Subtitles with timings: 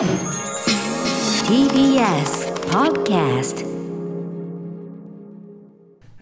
[0.00, 0.08] TBS
[2.70, 3.66] Podcast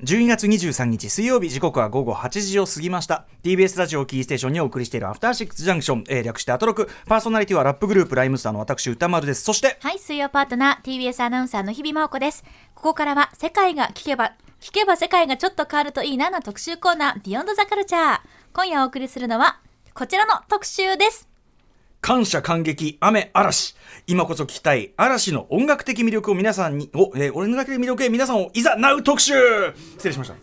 [0.02, 12.42] 12月23日水曜日時刻は午後8時を過ぎました TBS ラジオキーステーションにお送りしているアフターシックスジャンクション、えー、略してアトロクパーソナリティはラップグループライムスターの私歌丸ですそしてはい、水曜パートナー TBS アナウンサーの日々真央子です。
[12.74, 18.20] ここからは世界が聞けば、聞けば世界がちょっと変わるといいなの特集コーナー、ビヨンドザカルチャー。
[18.52, 19.60] 今夜お送りするのは、
[19.94, 21.27] こちらの特集です。
[22.00, 23.76] 感謝感激雨嵐。
[24.06, 29.34] 今こそ聞きたい嵐の音楽的魅力を皆さんにお、えー、音楽的魅力へ皆さんをいざなう特集。
[29.96, 30.34] 失礼しました。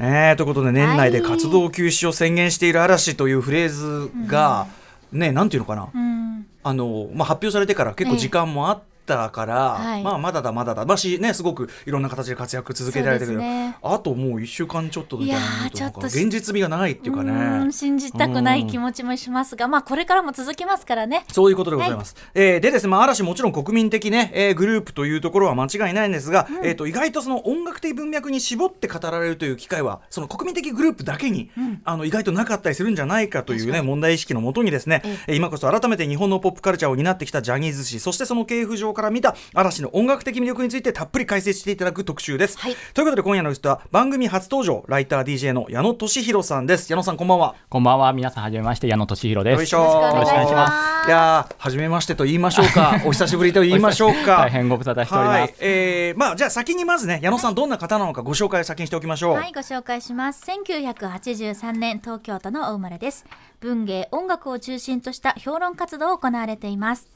[0.00, 4.66] えー、ということで年内で活動休止を宣言している嵐というフレーズが、
[5.12, 6.46] ねなんていうのかな、うん。
[6.64, 10.02] あのまあ、発表されてから結構時間もあったから、はい。
[10.02, 10.84] まあ、まだだまだだ。
[10.84, 13.76] だし、ね、すごくいろんな形で活躍続けられてるけど、ね。
[13.82, 17.32] あともう1週間ちょっとみたいなちょっと現実味がないっていうかうね
[17.64, 21.24] ん信じたくない気持ちもしますが、まあこれからも続きますからね。
[21.32, 22.16] そういうことでございます。
[22.34, 31.50] えーでですね、まあ、嵐もちろん国民的ね、えーグループというところは間違いないんですが、えっ、と、意外とその音楽的文脈に絞って語られるという機会は、その国民的グループだけに、
[31.84, 42.58] あの、意外となかったりするんじゃないかというね、問題意識のもとにですね、えー今こそ改めて日本のポップカルチャーを担ってきたジャニーズ氏、そしてその系譜上から見た嵐の音楽的魅力についてたっぷり解説していただく特集です。
[42.58, 46.90] はいということで今夜のゲストは番組初登場、ライター DJ の矢野俊弘さんです。
[46.90, 47.54] 矢野さんこんばんは。
[47.68, 49.58] こんばんは、皆さんはじめまして、矢野俊弘です。
[49.58, 49.84] よいしょよ
[50.14, 50.68] ろしくお願いしま
[51.04, 51.08] す。
[51.08, 55.38] いやー初めましてと言いましょうか お久しぶりと言いましょうか大変ご無沙汰しております。
[55.40, 60.44] はい、えー、まあじゃあ先にまずね矢野さんどんな方なのかご紹介を先にしておきましょう、はい、ご紹介します。
[60.50, 63.26] 1983年、東京都のお生まれです。
[63.60, 67.13] 文芸、音楽を中心とした評論活動を行われています。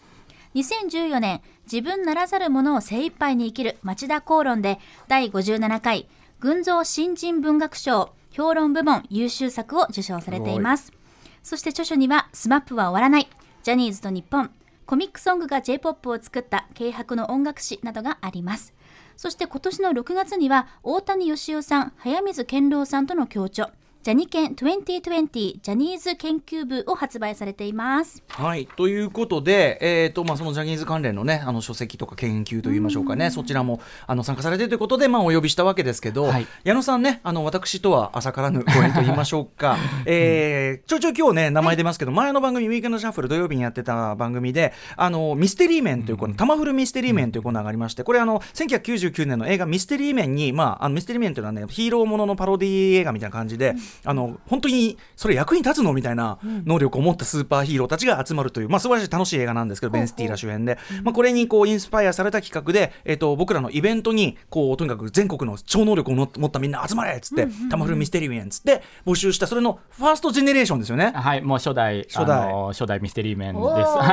[0.54, 6.08] 2014年、自分ならざるものを精一杯に生きる町田公論で、第57回、
[6.40, 10.92] 群像新人文学賞、評論部門優秀作を受賞されています。
[11.42, 13.28] そして著書には、 SMAP は終わらない、
[13.62, 14.50] ジャニーズと日本、
[14.86, 18.72] コミックソングが J-POP を作った軽薄の音楽史などがあります。
[19.18, 23.70] そして今年の6月には大谷能生さん、速水健朗さんとの共著、
[24.04, 28.22] ジャニ研2020ジャニーズ研究部を発売されています。
[28.28, 36.46] はい、ということで、えーとまあ、そのジャニーズ関連の,、ね、あの書籍とか研究といいましょうかね、そちらもあの参加されているということで、まあ、お呼びしたわけですけど、はい。
[36.62, 39.76] 矢野さんね、あの私とは浅からぬご縁と言いましょうか、
[40.06, 55.92] えーちょいちょい今日ね、名前出ますけど、前の番組、ウィークエンドシャッフル、土曜日にやってた番組で、あのミステリーメンというコーナー、タマフルミステリーメンというコーナーがありまして、これ、あの1999年の映画、ミステリーメンに、まあ、あのミステリーメンというのはね、ヒーローもののパロディ映画みたいな感じで、あの本当にそれ役に立つの？
[55.92, 71.12] みたいな能力を持ったスーパーヒーローたちが集まるという、まあ、素晴らしい楽しい映画なんですけど、ベン・スティーラ主演で、まあ、これにこうインスパイアされた企画で、えっと僕らのイベントにこうとにかく全国の超能力を持ったみんな集まれっつって、タマフルミステリーメンっつって募集したそれのファーストジェネレーションですよね。
[71.14, 72.48] はい、もう初代、初代。
[72.48, 73.60] あの初代ミステリーメンで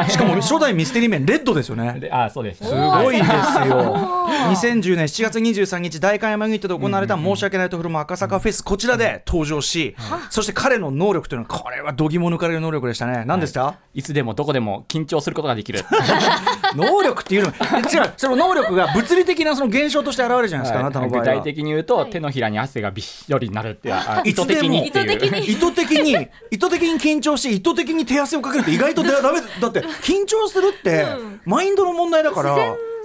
[0.08, 0.14] す。
[0.14, 2.00] しかも初代ミステリーメンレッドですよね。
[2.00, 2.64] であ、そうです。
[2.64, 3.30] すごいです
[3.68, 3.96] よ。
[4.26, 9.96] 2010年7月23日、代官山ユニットで行われた申し訳ないとフルム赤坂フェス、こちらで登場し、
[10.30, 13.26] そして彼の能力というのは、これは度肝抜かれる能力でしたね。
[13.26, 15.84] 何でした、いつでもどこでも緊張することができる。
[16.76, 21.26] 能力っていうのは、違う、その能力が物理的なその現象として現れるじゃないですか、あなたの場合は。
[21.26, 25.52] 具体的に言うと、手のひらに汗がびっしょりになるっていう、あいつでも意図的にっていう。
[25.52, 26.12] 意図的に？
[26.12, 31.06] 意図的に、意図的に緊張し、意図的に手汗をかけるって意外とだダメだって、緊張するって、
[31.46, 32.56] マインドの問題だから。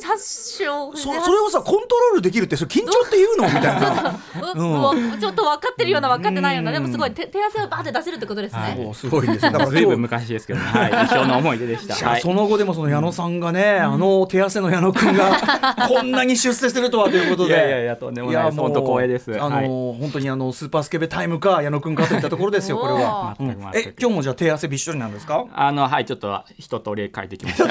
[0.07, 4.21] 発症そそれをさコントロールできるってそれ緊張って言うのみたいな。
[4.55, 8.91] うわちょっと分かってるような分かってないような、でもすごい手手汗をバーって出せるってことですね。
[8.95, 12.17] すごいです だからずいぶん今日昔ですけどね、はい、一生の思い出でした。
[12.17, 15.37] その後でもその矢野さんがね、あの手汗の矢野くんが
[15.89, 17.55] こんなに出世するとはということで。
[17.55, 19.33] いやいやいやとんでもない本当光栄です。
[19.41, 19.67] あの、はい。
[19.67, 23.37] 本当にあのスーパースケベタイムか矢野くんかといったところですよこれは、
[23.75, 25.47] え今日もじゃあ手汗びっしょりなんですか？
[25.53, 27.67] あの、はい、ちょっと一通り書いてきました。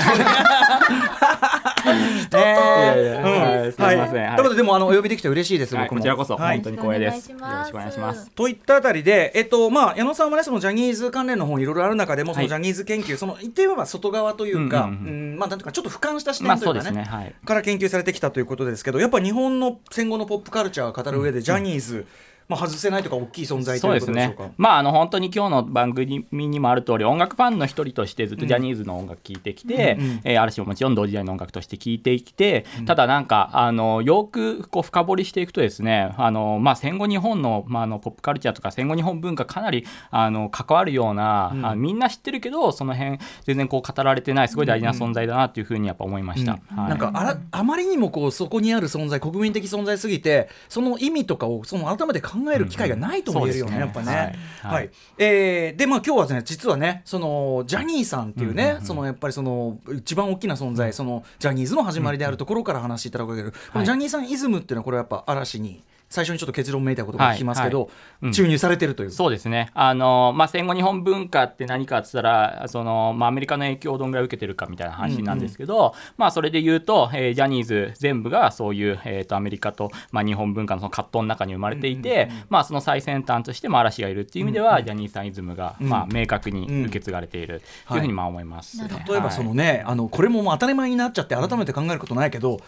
[2.36, 3.98] えいやいやはいすみません。
[3.98, 4.32] はい、とはい。
[4.32, 6.36] いうことででもあのお呼びできて嬉しいです、こちらこそ。
[6.36, 7.32] はい本当に光栄です。
[7.32, 8.30] よろしくお願いします。
[8.32, 17.36] といったあたりで、えっとまあ、矢野さんはねそのジャニーズ関連の本いろいろある中でもそのはいジャニーズ研究、その言ってみれば外側というか、まあなんていうかちょっと俯瞰した視ま点というかね。
[17.46, 22.06] から研究されてきたということですけどやっぱ日本の戦後のポップカルチャーを語る上でジャニーズ、
[22.50, 24.54] まあ、外せないとか大きい存在というそうですねことでしょうか？。
[24.58, 46.54] まああの本当に今日の番組にもある通り音楽ファンの一人としてずっとジャニーズの音楽聴いてきて、うんうんえー嵐ももちろん同時代の音楽として聴いてきて、ただなんかあのよくこう深掘りしていくとですねあの、まあ、戦後日本の,、まあ、あのポップカルチャーとか戦後日本文化かなりあの関わるような、あみんな知ってるけどその辺全然こう語られてないすごい大事な存在だなっていうふうにやっぱ思いました。
[46.54, 54.36] はいなんかあらあまりにもこうそこにある存在国民的存在すぎてその意味とかをその改めて考える機会がないとも言えるよね、うんやっぱね。
[54.62, 54.90] そうはい、はい。
[55.18, 67.90] えーでまあ今日はね実はねそのジャニーさんっていうね、そのやっぱりその一番大きな存在そのジャニーズの始まりであるところから話していただくわけで、このジャニーさんイズムっていうのはこれはやっぱ嵐に最初にちょっと結論めいたことが聞きますけど、はい
[68.24, 68.32] うん。
[68.32, 69.12] 注入されてるという。
[69.12, 69.70] そうですね。
[69.74, 92.60] あの、まあ、戦後日本文化って何かって言ったらその、まあ、アメリカの影響をどんぐらい受けてるかみたいな話なんですけど、まあ、それで言うと、えージャニーズ全部がそういう、えー、とアメリカと、まあ、日本文化のその葛藤の中に生まれていて、まあ、その最先端としても嵐がいるっていう意味では、ジャニーさんイズムが、まあ、明確に受け継がれているというふうにまあ思います、ね例えばそのね、あのこれももう当たり前になっちゃって改めて考えることないけど、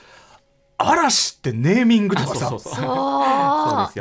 [0.90, 2.52] 嵐ってネーミングとかさ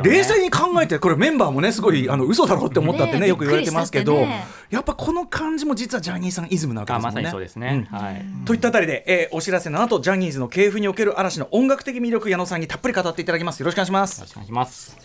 [0.03, 4.25] 冷静に考えてこれメンバーもねすごいあの嘘だろって思ったってねねよく言われてますけど、
[4.69, 7.19] やっぱこの感じも実はジャニーさんイズムなわけですもんね。
[7.19, 8.25] あまさにそうですね、はい。
[8.45, 13.59] といったあたりで、えーお知らせの後ジャニーズの系譜における嵐の音楽的魅力矢野さんにたっぷり語っていただきます。
[13.59, 14.19] よろしくお願いします。
[14.19, 14.97] よろしくお願いします。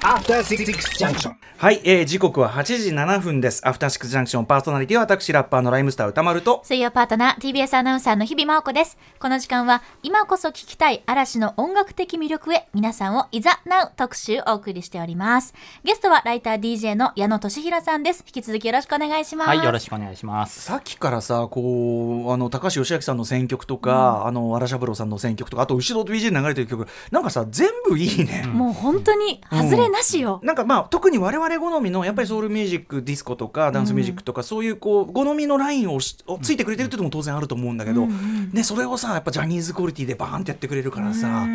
[0.00, 0.64] After Six
[0.98, 1.34] Junction.
[1.58, 3.66] はい、えー時刻は8時7分です。
[3.66, 6.62] アフターシックスジャンクションパーソナリティは私ラッパーのライムスター歌丸と。
[6.64, 8.98] 水曜パートナー TBS アナウンサーの日々真央子です。
[9.18, 15.54] この時間は今こそ聞きたい嵐の音楽的魅力へ皆さんをいざなう特集お送りしております。
[15.84, 18.24] ゲストはライター DJ の矢野俊弘さんです。
[18.26, 19.48] 引き続きよろしくお願いします。
[19.48, 20.62] はい、よろしくお願いします。
[20.62, 29.40] さっきからさこうあの高橋義明さんの選曲とか、あの荒三郎さんの選曲とかあと後ろと BG で流れてる曲なんかさ全部いいね、もう本当に
[29.76, 41.46] 外れなしよ、なんかまあ特に我々好みのやっぱりソウルミュージックディスコとかダンスミュージックとか、そういうこう好みのラインをついてくれてるっていうのも当然あると思うんだけど、ね、それをさやっぱジャニーズクオリティでバーンってやってくれるからさ、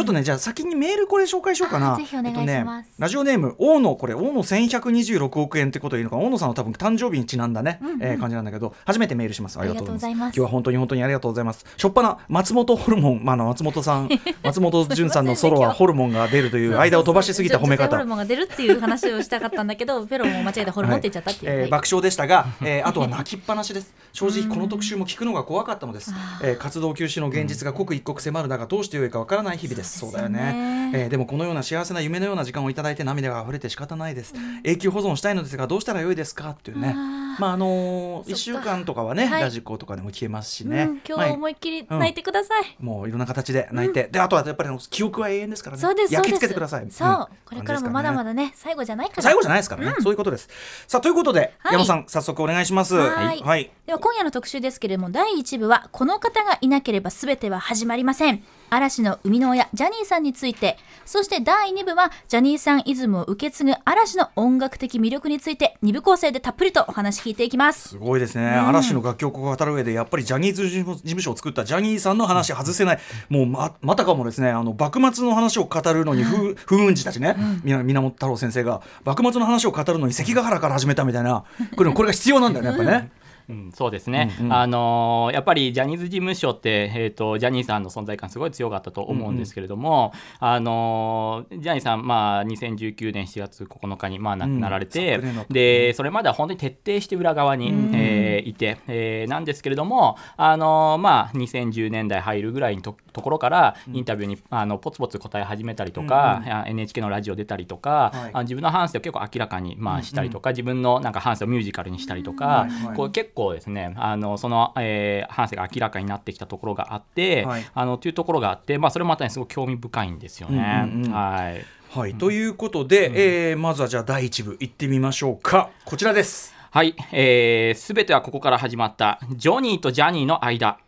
[0.00, 1.92] ちょっとねじゃあ先にメールこれ紹介しようかな。
[1.92, 2.50] あぜひお願いします。
[2.50, 9.58] えっとね、ラジオネーム大野これ大野1126億円ってことでいいのかな大野さんの多分誕生日にちなんだね、えー感じなんだけど初めてメールします。
[9.58, 10.36] ありがとうございます。
[10.36, 11.66] 今日は本当に本当にありがとうございます。
[11.76, 14.08] しょっぱな松本ホルモン、まあ、あの松本さん
[14.42, 17.96] 松本潤さんのソロはホルモンが出るという間を飛ばしすぎた褒め方。
[17.96, 21.62] ホルモンが出るっていう話をしたかったんだけど フェロモンを間違えてホルモンって言っちゃったっていう、はい。
[21.64, 23.94] えー爆笑でしたが、えーあとは泣きっぱなしです。
[24.12, 26.12] 正直この特集も聞くのが怖かったのです、
[26.42, 34.34] えー活動休止の現実が刻一刻迫る中どうしてよいかわからない日々ですそうだよね、えーでもこのような幸せな夢のような時間をいただいて涙が溢れて仕方ないです、
[34.64, 36.50] 永久保存したいのですがどうしたらよいですか？
[36.50, 36.94] っていうね。
[37.38, 39.42] まああのー、1週間とかはね、はい。
[39.42, 45.80] ラジコとかでも聞けますしね、うん、今日は思いっきり泣いてください、もういろんな形で泣いて、であとはやっぱりあの記憶は永遠ですからね。
[45.80, 46.30] そうですそうです。
[46.30, 46.90] 焼き付けてください。
[46.90, 47.12] そう、ん。
[47.12, 49.22] これからもまだまだね最後じゃないから。
[49.22, 50.48] 最後じゃないですからね、そういうことです。
[50.86, 51.72] さあということで、はい。
[51.74, 52.96] 矢野さん早速お願いします。
[52.96, 53.40] はい。
[53.40, 53.70] はい。
[53.86, 60.78] では今夜の特集ですけれども第1部はこの方がいなければ全ては始まりません嵐の生みの親ジャニーさんについて。
[61.04, 67.88] そして第2部はジャニーさんイズムを受け継ぐ嵐の音楽的魅力について2部構成でたっぷりとお話聞いていきます。
[67.88, 72.98] すごいですね、嵐の楽曲を語る上でやっぱりジャニーズ事務所を作ったジャニーさんの話外せない。
[73.28, 81.42] もうままたかもですねあの幕末の話を語るのに風風雲児たちね、みな源太郎先生が幕末の話を語るのに関ヶ原から始めたみたいな。
[81.74, 83.10] これこれが必要なんだよねやっぱね。
[83.50, 95.92] うん、そうですね、あのーやっぱりジャニーズ事務所って、えー、とジャニーさんの存在感すごい強かったと思うんですけれども、あのージャニーさん、まあ、2019年7月9日に、まあ、亡くなられて、昨年だったで。
[95.94, 108.30] それまでは本当に徹底して裏側に、えーいて、えーなんですけれども、あのーまあ、2010年代入るぐらいのとところからインタビューにあのポツポツ答え始めたりとか、あ NHK のラジオ出たりとか、はい。
[108.32, 112.96] あの自分の反省を結構明らかに、まあ、したりとか、自分のなんか反省をミュージカルにしたりとか、はいはい。
[112.96, 117.66] こう結構ですねあのその、えー反省が明らかになってきたところがあって、はい。
[117.72, 120.82] あのというところがあって、まあ、それもまたねすごく興味深いんですよね。
[120.84, 121.12] うんうんうん。
[121.12, 121.64] はい。
[121.98, 125.70] はい、ということで、えーまずはじゃあ第一部いってみましょうか。
[125.84, 126.54] こちらです。
[126.72, 130.78] はい、えー、全てはここから始まったジョニーとジャニーの間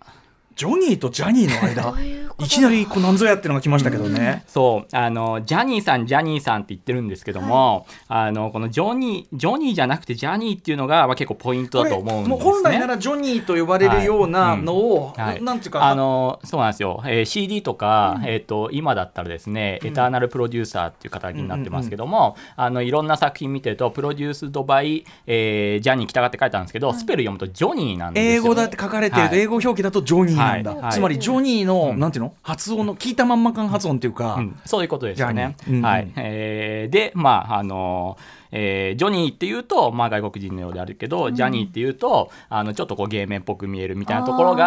[0.56, 4.96] ジョニーとジャニーの間いきなりこうなんぞやってのが来ましたけどね、そう。
[4.96, 12.28] あのジャニーさんジャニーさんって言ってるんですけども、あのこのジョニージョニーじゃなくてジャニーっていうのが、まあ、結構ポイントだと思うんですね。
[12.28, 15.42] もう本来ならジョニーと呼ばれるようなのを、はい。
[15.42, 15.84] ななんていうか。
[15.84, 28.42] あのそうなんですよ、えー CD とか、えー、と今だったらですね、エターナルプロデューサーっていう肩書きになってますけども、あのいろんな作品見てるとプロデュースドバイ、えージャニー北川って書いてあるんですけど、スペル読むとジョニーなんですよ。
[28.44, 29.40] 英語だって書かれてると、はい。
[29.40, 31.98] 英語表記だとジョニーなんだ、つまりジョニーの、うん。
[31.98, 32.34] なんていうの？
[32.42, 35.56] 発音の聞いたまんま感発音っていうか、うん、そういうことですよね。
[35.82, 36.12] はい。
[36.16, 38.16] えーで、まああの
[38.52, 44.66] えージョニーっていうと、まあ、外国人のようであるけど、ジャニーっていうとあのちょっとこう芸名っぽく見えるみたいなところが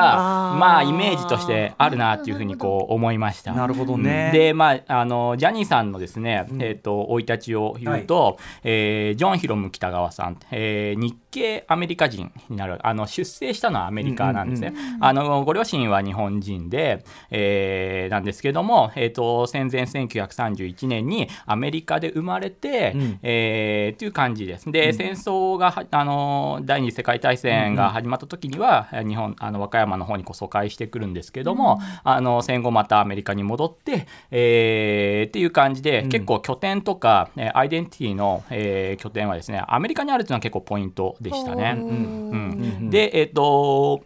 [0.55, 3.53] まあイメージとしてあるなっていうふうにこう思いました。
[3.53, 4.31] なるほどね。
[4.33, 14.73] でまああのジャニーさんのですね、えっ、と生い立ちを言うと、えージョン・ヒロム北川さん、えー日系アメリカ人になるあの出生したのはアメリカなんですね。
[14.99, 23.19] あのご両親は日本人で、えーなんですけども、えー、と戦前1931年にアメリカで生まれて、うん。
[23.21, 24.71] えーっていう感じです。
[24.71, 41.75] で、戦争がはあの第二次世界大戦が始まった時には、えー日本あの和歌山の方にこう疎開してくるんですけども、あの戦後またアメリカに戻って、えーっていう感じで、結構拠点とか、えーアイデンティティの、えー拠点はですねアメリカにあるっていうのは結構ポイントでしたね。
[41.77, 42.89] うん。
[42.89, 44.01] で、えっ、と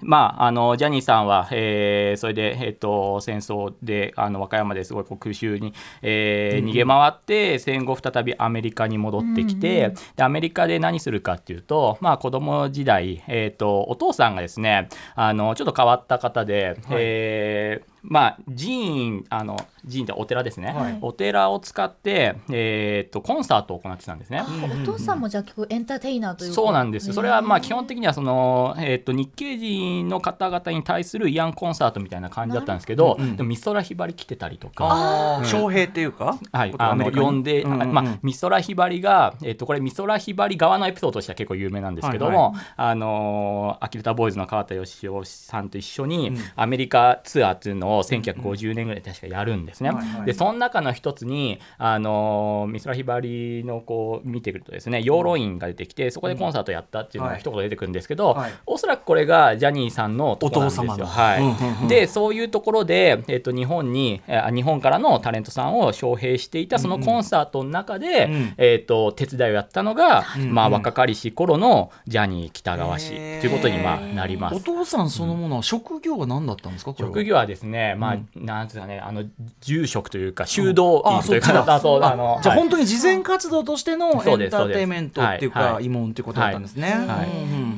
[0.00, 19.56] まあ、あのジャニーさんは、えーそれで、えっと戦争であの和歌山ですごいこう空襲に、えー逃げ回って戦後再びアメリカに戻ってきて、でアメリカで何するかっていうと、まあ、子供時代、えっとお父さんがですねあのちょっと変わった方で、えーまあ、寺院あの
[19.86, 20.98] 寺院ってお寺ですね、はい。
[21.00, 24.42] お寺を使って、えー、とコンサートを行ってたんですね。
[24.82, 26.54] お父さんもじゃあ結構エンターテイナーというか。
[26.54, 27.14] そうなんですよ。
[27.14, 33.36] それはまあ基本的にはその、えー、と日系人の方々に対する慰安コンサートみたいな感じだったんですけど、うんうん。
[33.36, 34.86] でも美空ひばり来てたりとか。
[34.86, 36.38] ああ翔平っていうか？
[36.52, 37.82] はい、あの呼んで、うんうん。
[37.82, 46.38] うんまあ、美空ひばりが、えっとこれ美空ひばり側のエピソードとしては結構有名なんですけども、はいあのーアキルタボーイズの川田義雄さんと一緒に、うん。
[46.56, 49.90] アメリカツアーっていうのを1950年ぐらいで確かやるんですね。
[49.90, 50.26] はいはい。
[50.26, 58.52] でその中の一つに、あのー美空ひばりのこう見てくるとですね養老院が出てきてそこでコンサートやったっていうのが一言出てくるんですけど、はい。
[58.66, 60.84] おそらくこれがジャニーさんのとこなんですよ。
[60.84, 61.06] お父様の。
[61.06, 61.40] はい。
[61.40, 61.88] うんうんうん。
[61.88, 68.54] でそういうところで、えっと日本にえー日本からのタレントさんを招聘していたそのコンサートの中で、うん。
[68.58, 70.52] えっと手伝いをやったのが、うん。
[70.54, 74.56] まあ、若かりし頃のジャニー喜多川氏ということにまあなります。
[74.56, 76.94] お父さんそのものは職業は何だったんですか？
[76.98, 78.46] 職業はですね、まあ、うん。
[78.46, 79.24] なんていうかね、あの
[79.60, 86.94] 住職というか、修道あ院というか、あそう あのはいじゃあ本当に慈善活動としてのエンターテインメントっていうか慰問っていうことだったんですね。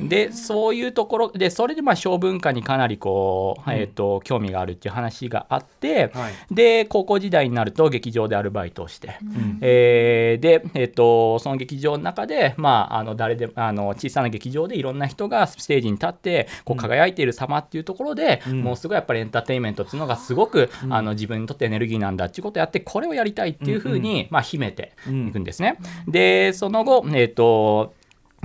[0.07, 6.33] でそういうところでそれでまあ小文化にかなりこう、えー、と興味があるっていう話があって、はい。
[6.53, 9.57] で高校時代になると劇場でアルバイトをして、うん。
[9.61, 18.61] えーで、えー、とその劇場の中で、まあ、あの誰であの小さな劇場でいろんな人がステージに立ってこう輝いている様っていうところで、うん。
[18.61, 25.79] もうすごいやっぱりエンターテインメントっていうのがすごく、あの自分にとってエネルギーなんだっていうことをやってこれをやりたいっていうふうに、まあ、秘めていくんですね。
[26.07, 27.94] でその後、えーと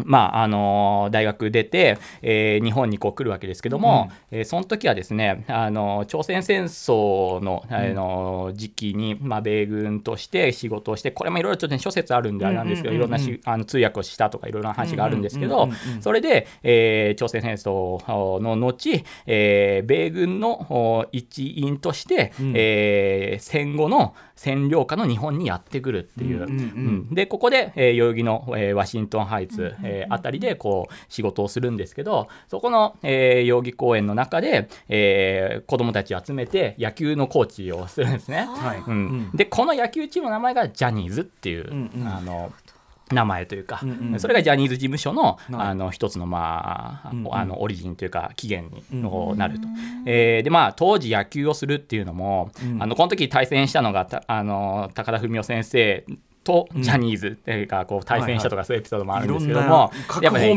[0.07, 13.21] まああの大学出て、えー日本にこう来るわけですけども、えーその時はですねあの朝鮮戦争の,、あの時期に、まあ、米軍として仕事をしてこれもいろいろちょっと、ね、諸説あるんであれなんですけど、うんうんうんうん。
[13.21, 22.53] いろんなしあの通訳をしたとかいろいろな話があるんですけど、うんうんうんうんそれで、えー朝鮮戦争の後、えー米軍のお一員として、うん。
[22.57, 26.39] えー戦後の占領下の日本にやってくるっていう。
[26.39, 26.57] うんうんうん。
[26.57, 27.15] うん。
[27.15, 38.47] でここで、えー代々木の、えーワシントンハイツ、えーあたりでこう仕事をするんですけどそこの、えー代々木公園の中で、えー子供たちを集めて野球のコーチをするんですね。
[38.49, 38.79] はい。
[38.87, 38.95] うん。
[38.95, 39.31] うん。
[39.35, 42.09] でこの野球チームの名前がジャニーズっていう、うんうん。
[42.09, 42.53] あの
[43.13, 44.21] 名前というか、うんうん。
[44.21, 45.69] それがジャニーズ事務所の,、はい。
[45.69, 47.35] あの一つの,、まあうんうん。
[47.35, 49.69] あのオリジンというか起源にのなると。
[50.07, 52.83] えーでまあ当時野球をするっていうのも、うん。
[52.83, 56.05] あのこの時対戦したのがたあの高田文夫先生
[56.43, 59.91] とジャニーズがこう対戦したとかそういうエピソードもあるんですけども
[60.23, 60.55] やっぱね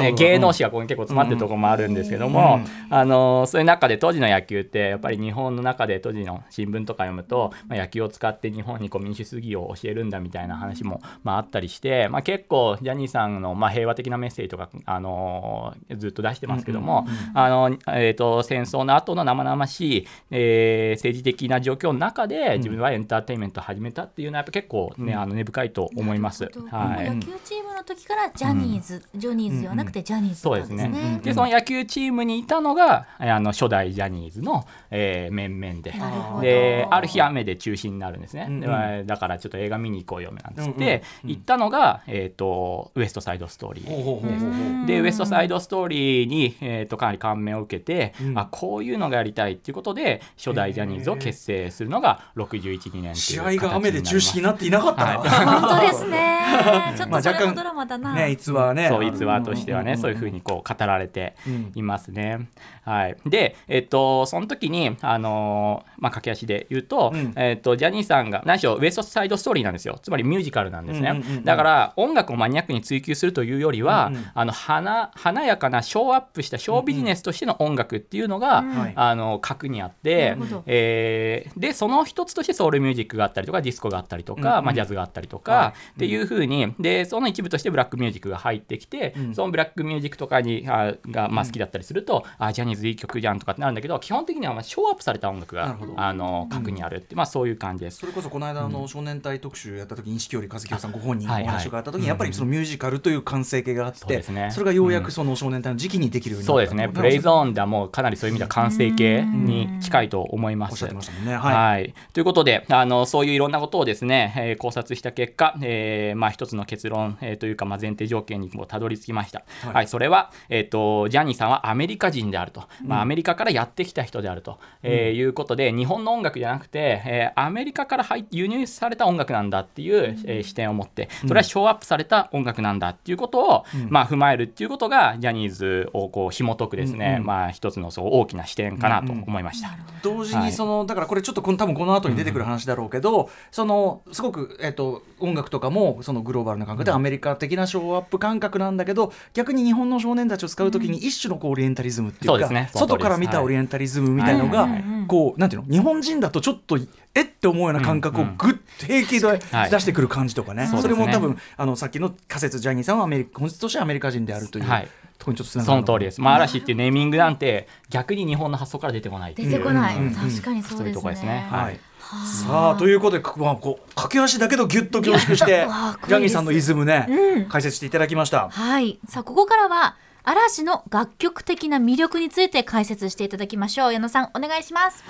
[0.00, 26.44] ね芸能史がここに結構詰まってるところもあるんですけども、あのそういう中で当時の野球ってやっぱり日本の中で当時の新聞とか読むと、まあ、野球を使って日本にこう民主主義を教えるんだみたいな話も、まあ、あったりして、まあ、結構ジャニーさんの、まあ、平和的なメッセージとか、あのずっと出してますけども、あのえー、と戦争の後の生々しい、えー政治的な状況の中で自分はエンターテインメントを始めたっていうのはやっぱ結構、ねあの根深いと思います。
[26.70, 31.10] はい野球チームの時からジャニーズ、ジョニーズではなくてジャニーズそうでなんですすね。
[31.16, 31.20] ね。
[31.22, 35.92] でその野球チームにいたのがあの初代ジャニーズの、えー面々で。
[36.40, 39.06] である日雨で中止になるんですね、うんうん。
[39.06, 41.30] だからちょっと映画見に行こうよなんつって、うんうん。
[41.30, 44.86] うん行ったのが、えー、とウエストサイドストーリー。
[44.86, 48.38] でウエストサイドストーリーに、えー、とかなり感銘を受けて、うん。
[48.38, 56.38] あこういうのがやりたいっていうことで初代ジャニーズを結成するのが611年っていう試合が雨で中止にななっていなかったから、 本当ですね。
[56.96, 58.88] ちょっとそれもドラマだな、ね逸話ね。
[58.88, 59.94] そう逸話としてはね、ん。
[59.94, 60.00] んん。
[60.00, 61.72] そういうふうにこう語られてうん。
[61.74, 62.48] いますね。
[62.88, 67.32] はい、で、えっと、その時に、あのーまあ、駆け足で言うと,、うん。
[67.36, 69.98] えっとジャニーさんが何しろウエストサイドストーリーなんですよ。
[70.02, 71.36] つまりミュージカルなんですね、うんうんうん。
[71.38, 74.24] うんだから音楽をマニアックに追求するというよりは、うんうん。
[74.34, 78.78] あの華華やかなショーアップしたショービジネスとしての音楽っていうのが、うん。
[78.78, 78.92] はい。
[78.94, 84.64] あの核にあってなるほど、えーでその一つとしてソウルミュージックがあったりとかディスコがあったりとか、うんうん。
[84.66, 85.94] まあ、ジャズがあったりとか、はい。
[85.94, 89.34] っていうふうにでその一部としてブラックミュージックが入ってきて、うん。
[89.34, 97.98] そのブラックミュージックとかにあが、まあ、好きだったりすると、あジャニーズいい曲じゃんとかってなるんだけど基本的にはまあショーアップされた音楽がなるほどあの核にあるって、まあ、そういう感じです。
[97.98, 111.06] それこそこの間の少年隊特集やった時に錦織一清さんご本人はいはいお話を伺った時にやっぱりそのミュージカルという完成形があってそうですねそれがようやくその少年隊の時期にできるようになったそうですね、プレイゾーンではもうかなりそういう意味では完成形に近いと思いますおっし。
[111.06, 139.70] たねはいはいということであのそういういろんなことをですね、えー考察した結果、えーまあ、一つの結論、えーというか、まあ、前提条件にもたどり着きました、はいはいそれは、えー、とジャニーさんはアメリカ人であると、まあ、アメリカからやってきた人であると、えーいうことで日本の音楽じゃなくて、えーアメリカから入って輸入された音楽なんだっていう、えー視点を持ってそれはショーアップされた音楽なんだっていうことを、まあ、踏まえるっていうことがジャニーズをこう紐解くですね、まあ、一つのそう大きな視点かなと思いました。
[140.02, 152.80] 同時にその、だからこれちょっとこの多分この後に出てくる話だろうけど、そのすごく、えっと音楽とかもそのグローバルな感覚でアメリカ的なショーアップ感覚なんだけど逆に日本の少年たちを使う時に一種のこうオリエンタリズムっていうか、ですね。
[152.80, 154.68] 外から見たオリエンタリズムみたいのが、
[155.06, 155.68] こうなんていうの？
[155.68, 156.78] 日本人だとちょっと
[157.14, 157.22] え？
[157.22, 159.70] って思うような感覚をぐっと平気ではい。
[159.70, 164.88] 出してくる感じとかね、それも多分あのさっきの仮説ジャニーさんはアメリカ本質としてはアメリカ人であるという、はい。
[165.18, 165.62] ところにちょっとつな。
[165.62, 166.20] がその通りです。
[166.20, 170.02] まあ、嵐っていうネーミングなんて逆に日本の発想から出てこない出てこない、うん。
[170.02, 170.92] うんうん確かにそうですね。
[170.94, 171.48] とこですね。
[171.50, 171.74] ははい。
[171.74, 171.78] い。
[172.26, 175.66] さあということで、まあ、こう駆け足だけどぎゅっと凝縮して
[176.06, 177.44] ジャニーさんのイズムね、うん。
[177.46, 178.48] 解説していただきました。
[178.48, 178.98] はい。
[179.08, 179.96] さあここからは
[180.28, 185.02] 嵐の楽曲的な魅力について解説していただきましょう矢野さんお願いします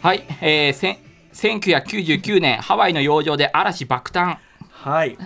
[0.00, 0.24] はい。
[0.40, 0.96] えー、せん
[1.34, 4.38] 1999年ハワイの洋上で嵐爆誕。
[4.70, 5.18] はい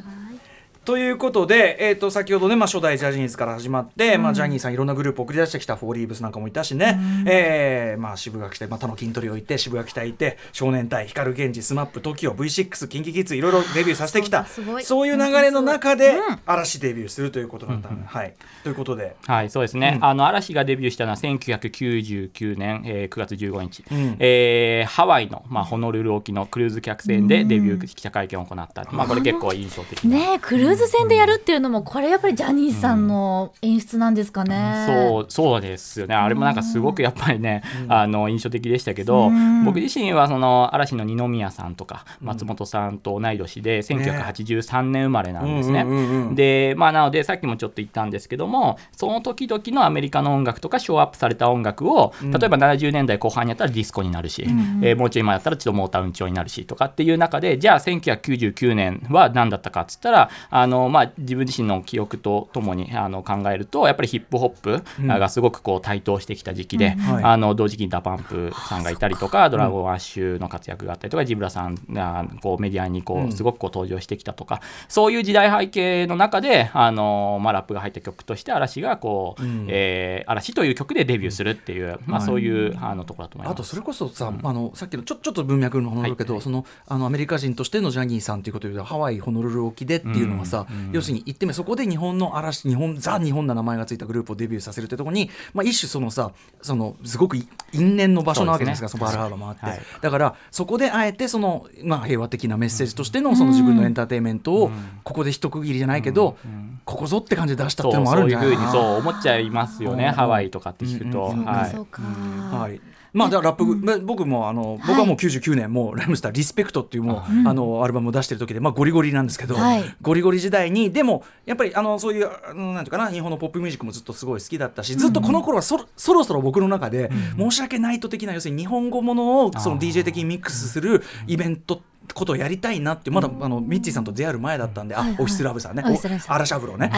[0.86, 14.44] ということで、えー、と先ほどね、まあ、初代ジャニーズから始まって、まあ、ジャニーさんいろんなグループを送り出してきたフォーリーブスなんかもいたしね、えーまあ、渋垣隊、まあ、他の筋トレをいて渋垣隊いて少年隊光源氏スマップ TOKIOV6 キンキキッズいろいろデビューさせてきた。
[14.44, 14.84] そうだすごい。
[14.84, 16.38] そういう流れの中で、うん。
[16.46, 19.16] 嵐デビューするということだった、はい、ということで。
[19.26, 19.94] はい、そうですね。
[19.96, 20.04] うん。
[20.04, 24.16] あの嵐がデビューしたのは1999年、えー9月15日、うん。
[24.18, 28.86] えーハワイの、まあ、ホノルル沖のクルーズ客船でデビュー記者会見を行った。
[28.92, 30.10] まあ、これ結構印象的な。
[30.10, 39.64] ねえクルーズ船でやるっていうのもこれやっぱりジャニーさんの演出なんですかね、そうそうですよね、あれもなんかすごくやっぱりね、あの印象的でしたけど、うん。
[39.64, 45.82] 僕自身はその嵐の二宮さんとか松本さんと同い年で、1983年生まれなんですね。
[45.82, 46.34] うんうんうんうん。
[46.34, 54.44] でまあ、なのでさっきもちょっと言ったんですけどもその時々のアメリカの音楽とかショーアップされた音楽を例えば70年代後半にやったらディスコになるし、
[54.82, 67.24] えーもうちょい今やったらちょっとモータウン調になるしとかっていう中でじゃあ1999年は何だったかっつったらあの、まあ、自分自身の記憶とともにあの考えるとやっぱりヒップホップがすごくこう台頭してきた時期で、はい。
[67.24, 73.28] あの同時期に DA PUMP さんがいたりとか Dragon Ashュの活躍があったりとかジブラさんがこうメディアにこうん。
[73.28, 79.66] うすごくこう登場してきたとか、そういう時代背景の中であの、まあ、ラップが入った曲として嵐がこう、うん。
[79.68, 82.26] えー嵐という曲でデビューするっていう、まあ、はい。
[82.26, 83.54] そういうあのところだと思います。
[83.54, 90.55] あとそれこそさ、あのさっきのちょちょっと文脈の話だけど、そのあのアメリカ人としてのジャニーさんということでハワイホノルル沖でっていうのはさ、
[90.92, 97.36] 要するに言ってみればそこで日本の嵐日本ザ日本な名前がついたグループをデビューさせるってところに、まあ、一種そのさそのすごく
[97.72, 99.22] 因縁の場所なわけですがそ,、そうですね。
[99.22, 99.80] のバルハーバもあって、はい。
[100.00, 104.70] だからそこであえてその、まあ、平和的なメッセージとしてのその自分のエンターテインメントを
[105.04, 106.36] ここで一区切りじゃないけど、
[106.84, 108.84] ここぞって感じで出したっていうのもあるんじゃないそうそういうふうにかな。
[108.84, 110.12] そう思っちゃいますよね、うん。
[110.12, 111.22] ハワイとかって聞くと。
[111.24, 112.80] はい。
[113.16, 119.84] まあ、だからラップ、まあ僕もあの僕はもう99年もうライムスターリスペクトっていうもう、あのアルバムを出してる時でまあゴリゴリなんですけど、はい。
[120.02, 131.80] ゴリゴリ時代にでもやっぱりあのそういうなんていうかな日本のポップミュージックもずっとすごい好きだったし、ずっとこの頃はそろそろそろ僕の中で、申し訳ないと的な要するに日本語ものをその DJ 的にミックスするイベント
[132.14, 135.82] ことをやりたいなってまだあのミッチーさんと出会う前だったんで、あオフィスラブさんね。
[135.84, 136.32] オフィスラブさん。
[136.32, 136.90] お嵐ャブロね。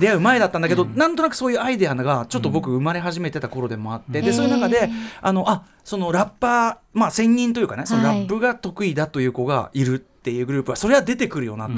[0.00, 4.90] 出会う前だったんだけど、なんとなくそういうアイデアがちょっと僕生まれ始めてた頃でもあって、でそういう中で
[5.20, 8.24] あのあそのラッパーまあ専任というかねそのラはい。
[8.24, 11.72] ップが得意だという子がいるっていうグループはそれは出てくるよなと、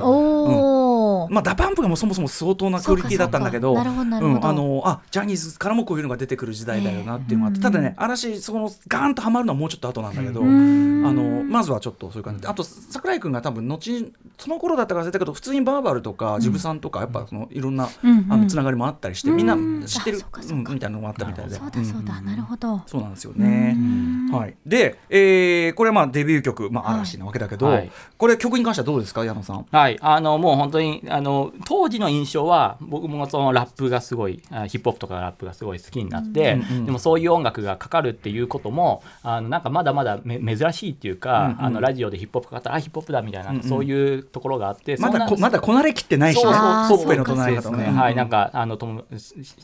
[1.31, 7.63] まあ、 DA PUMP がもうそもそも相当なクオリティだったんだけどあのあジャニーズからもこういうのが出てくる時代だよなっていうのがあって、ええ。
[7.63, 11.07] ただね嵐そのガーンとはまるのはもうちょっと後なんだけど、ん。
[11.07, 17.89] あのまずはちょっとそういう感じであと櫻井君が多分後にその頃だったか忘れたけど普通に VERBAL とかジブさんとかやっぱそのいろんな、
[18.29, 19.85] あのつながりもあったりして、みんなうん。
[19.87, 20.73] 知ってるうんか。
[20.73, 21.55] みたいなのもあったみたいで。
[21.55, 22.25] そうだそうだ、ん。
[22.25, 22.83] なるほど。
[22.87, 23.77] そうなんですよね。
[23.77, 24.37] うん。
[24.37, 27.91] はい、で、えーこれはまあデビュー曲、まあ、はい嵐なわけだけど、はい。
[28.19, 29.67] これ曲に関してはどうですか矢野さん？
[29.71, 41.65] はい、あのもう本当にあの当時の印象は僕もそのラップがすごいあヒップホップとかラップがすごい好きになって、うんうんでもそういう音楽がかかるっていうこともあのなんかまだまだめ珍しいっていうか、うんうん。
[41.67, 43.63] あのラジオでヒップホップかかったらあヒップホップだみたいな、うんうん。
[43.63, 47.61] そういうところがあってまだこまだこなれきってないしね、そうそうか唱え方もね。
[47.63, 47.99] そうですね。
[47.99, 49.05] はい、なんかあのとも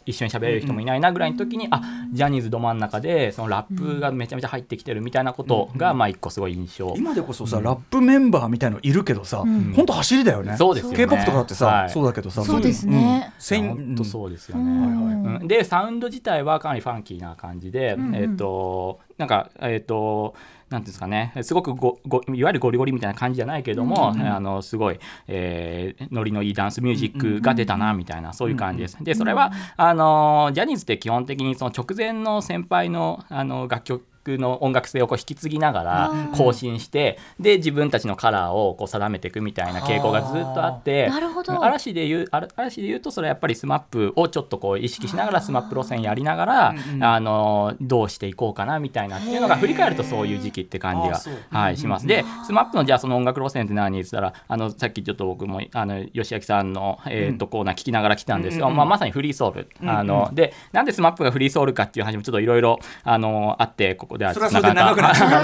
[0.05, 6.95] 一緒に喋れる人もいないなぐらいの時に、あジャニーズど真ん中でそのラップがめちゃめちゃ入ってきてるみたいなことが、まあ一個すごい印象。
[6.97, 9.73] 今でこそさ、ラップメンバーみたいのいるけどさ、ん。
[9.75, 10.57] 本当走りだよね。
[10.57, 11.91] そうですよねとかだってさ、はい。
[11.91, 13.33] そうだけどさ、そうですね。
[13.53, 13.69] うん。
[13.69, 14.63] 本当そうですよね。
[14.63, 15.37] うん。
[15.37, 15.49] うん。
[15.49, 18.15] でサウンド自体はかなりファンキーな感じで、んうん。
[18.15, 20.35] えっ、となんかえっ、と
[20.69, 21.33] なんていうんですかね。
[21.43, 24.99] すごくごごいわゆるゴリゴリみたいな感じじゃないけれども、あのすごい、
[25.29, 28.97] えーノリのいいダンスミュージックが出たなみたいな、そういう感じです。
[29.03, 41.65] でそれはあのジャニーズって基本的にその直前の先輩のあの楽曲の音楽性をこう引き継ぎながら更新してで自分たちのカラーをこう定めていくみたいな傾向がずっとあってなるほど。
[41.65, 52.07] 嵐で言う嵐で言うとそれはやっぱり SMAP をちょっとこう意識しながら SMAP 路線やりながらあのどうしていこうかなみたいなっていうのが振り返るとそういう時期って感じがはいします。
[52.07, 59.69] で SMAP のじゃあその音楽路線って何って言ったらあのさっきちょっと僕もあの吉明さんのえーとコーナー聞きながら来たんですがまあまさにフリーソウル。
[59.85, 65.39] あのでなんで SMAP がフリーソウルかっていう話もちょっといろいろあのあってここではそれはそれで長くなから。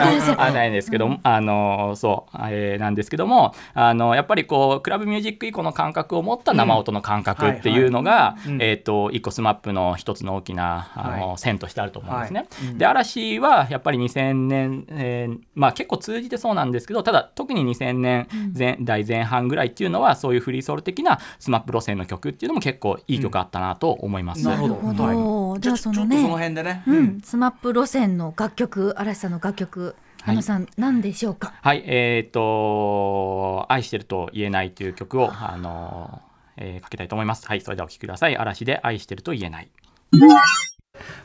[0.47, 11.39] あないんですけど、あのそう、えーなんですけどもあのやっぱりこうクラブミュージック以降の感覚を持った生音の感覚っていうのが、えっ、と一個 SMAP の一つの大きなあの、はい。
[11.39, 12.47] 線としてあると思うんですね。
[12.51, 12.71] はい。
[12.71, 12.79] うん。
[12.79, 24.45] で嵐はやっぱり2000年、えーまあ結構通じてそうなんですけどただ特に2000年前、代前半ぐらいっていうのはそういうフリーソウル的な SMAP 路線の曲っていうのも結構いい曲あったなと思います。
[24.45, 24.75] なるほど。
[24.75, 25.05] なるほど。
[25.05, 26.83] はいじゃあそのねその辺でね。
[26.87, 31.53] うん、 SMAP 路線の楽曲、嵐さんの楽曲、はい矢野さん、何でしょうか？
[31.61, 36.23] はい、えっ、と、愛してると言えないという曲を、あの
[36.57, 37.47] えーかけたいと思います。
[37.49, 38.37] はい、それではお聴きください。
[38.37, 39.69] 嵐で愛してると言えない。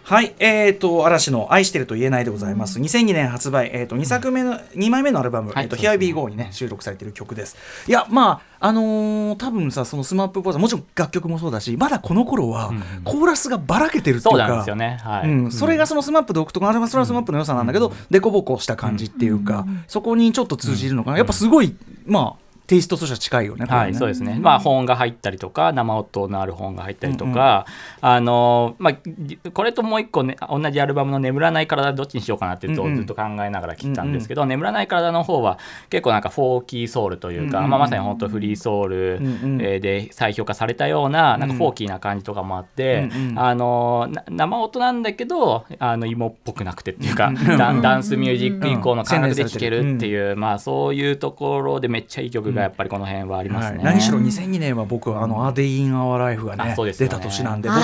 [0.03, 2.79] はい、えー、と嵐の愛してると言えないでございます。
[2.79, 5.65] 2002年発売、えー、と2作目の2枚目のアルバム、はい。
[5.65, 7.57] えー、Here ね We Go にね収録されている曲です。
[7.89, 12.71] いやまああのー多分さその SMAP っぽさもちろん楽曲もそうだし、まだこの頃は
[13.03, 14.47] コーラスがばらけてるっていうか。
[14.47, 14.99] なんですよね。
[15.03, 15.29] はい。
[15.29, 21.75] うん、それがその SMAP 独特のあれはそれは SMAP の良さなんだけど、デコボコした感じっていうか、そこにちょっと通じるのかな、やっぱすごい
[22.05, 23.65] まあテイストとしては近いよね。
[23.65, 24.37] はい、そうですね。
[24.41, 27.65] まあ、ホーンが入ったりとか、生音のあるホーンが入ったりとか、
[28.01, 32.95] あの、まあ、じこれともう一個ね、同じアルバムの眠らない体どっちにしようかなっていうと、うんうん。
[32.97, 37.69] ずっと考えながら聞いたんですけど、眠らない体の方は結構なんかフォーキーソウルというか、うんうん。
[37.69, 39.27] まあ、まさに本当フリーソウル、うんう
[39.57, 39.61] ん。
[39.61, 43.39] えーで再評価されたような、なんかフォーキーな感じとかもあって、うんうん。
[43.39, 53.77] あの、な生音なんだけど、あの、芋っぽくなくてっていうか、ダンダンスミュージック以降の感覚で聴けるっていう、まあ、そういうところでめっちゃいい曲がやっぱりこの辺はありますね。
[53.77, 57.15] はい、何しろ2002年は僕はあの「アデイン・アワー・ライフ」がねあそうですよね。
[57.15, 57.75] 出た年なんでこ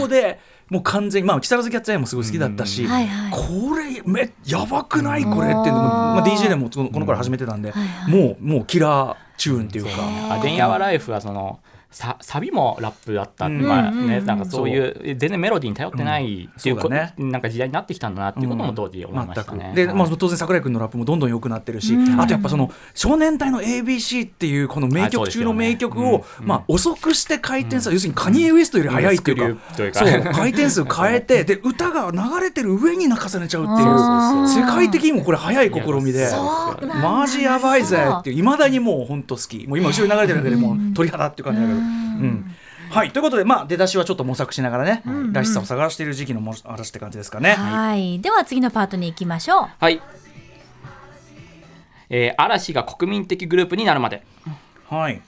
[0.00, 0.38] こで
[0.68, 2.90] もう完全にまあ木更津キャッツアイもすごい好きだったし、うん。
[2.90, 3.32] はいはい。
[3.32, 8.12] これめやばくないこれっていうのも、まあ、DJ でもこのこの頃始めてたんで、はいはい。
[8.12, 9.90] もうもうキラーチューンっていうか。
[10.30, 11.58] あデンヤワライフはその
[11.90, 17.14] さサビもラップだった、うんまあねなんかそういう全然メロディーに頼ってないっていうね。
[17.18, 19.72] なんか時代になってきたんだなっていうことも当時思いましたね。
[19.74, 19.96] で、はい。
[19.96, 22.20] まあ、当然櫻井君のラップもどんどん良くなってるし、うん。
[22.20, 30.30] あとやっぱその少年隊の ABC っていうこの名曲中の名曲を、まあ、遅くして回転さ、要するにカニエ・ウエストより速いっていうか,、そいうか。
[30.30, 34.48] う回転数変えて で歌が流れてる上に重ねちゃうっていう。
[34.48, 36.28] 世界的にもこれ速い試みで。
[37.02, 39.66] マジやばいぜっていまだにもう本当好き。
[39.66, 42.54] もう今後ろに流れてるだけでもう鳥肌っていう感じだけど、うん
[42.90, 47.52] はいということでまあ出だしはちょっと模索しながらね、らしさを探している時期のも嵐って感じですかね。
[47.52, 49.68] はい、では次のパートに行きましょう。
[49.78, 50.02] はい
[52.08, 54.24] えー嵐が国民的グループになるまで。
[54.88, 55.22] はい。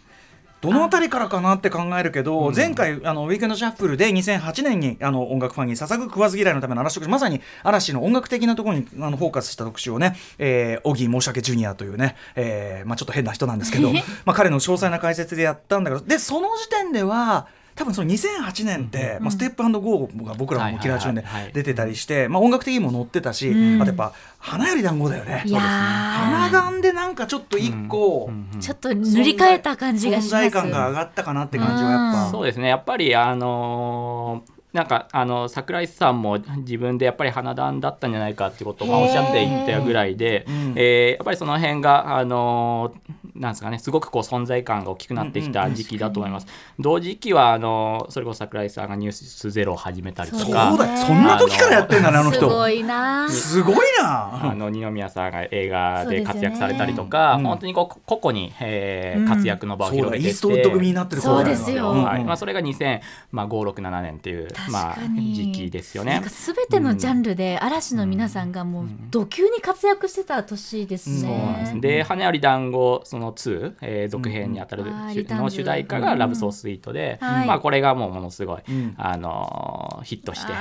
[0.63, 13.93] どのあたりからかなって考えるけど、前回あのウィークエンドシャッフルで2008年にあの音楽ファンに捧ぐ食わず嫌いのための嵐特集まさに嵐の音楽的なところにあのフォーカスした特集をね、えー、オギー申し訳ジュニアというね、えーまあ、ちょっと変な人なんですけど
[14.25, 23.81] まあ彼の詳細な解説でやったんだけどでその時点では多分その2008年って、まあ、ステップゴーが僕らもキラーチューンで出てたりして、まあ、音楽的にも乗ってたし、うん。
[23.81, 25.43] あとやっぱ花より団子だよね。
[25.47, 25.63] いやー。
[25.63, 28.31] 花壇でなんかちょっと一個、
[28.61, 30.31] ちょっと塗り替えた感じが存します。
[30.31, 32.31] 在感が上がったかなって感じはやっぱ。
[32.31, 32.69] そうですね。
[32.69, 40.73] やっぱりあのーなんかあの桜井さんも自分でやっぱり花壇だったんじゃないかってことをまあおっしゃっていたぐらいで、うん。
[40.77, 46.47] えーやっぱりその辺があのーなんですかねすごくこう存在感が大きくなってきた時期だと思います。
[46.79, 50.77] 同時期はあのそれこそ桜井さんがニュースゼロを始めたりとそうか。
[50.77, 50.97] だよ。
[50.99, 52.41] そんな時からやってんだねあの人。
[52.41, 53.29] すごいな。
[53.31, 62.05] すごいあなの二宮さんが映画で活躍されたりとか、うん本当にこう個々に、えーうん活躍の場を広げてイーストウッド組になってる頃そうですようん。
[62.05, 66.15] はいまあ、それが200567年っていう、まあ、時期ですよね。
[66.15, 66.31] なんか。
[66.31, 71.21] 全てのジャンルで嵐の皆さんがもうド級に活躍してた年ですね。
[71.21, 71.81] そうなんです。
[71.81, 77.47] で「花より団子その2」えー続編にあたるの主題歌が「ラブソースイートで」はい。
[77.47, 78.95] まあ、これがもうものすごい、うん。
[78.97, 80.53] あのーヒットして、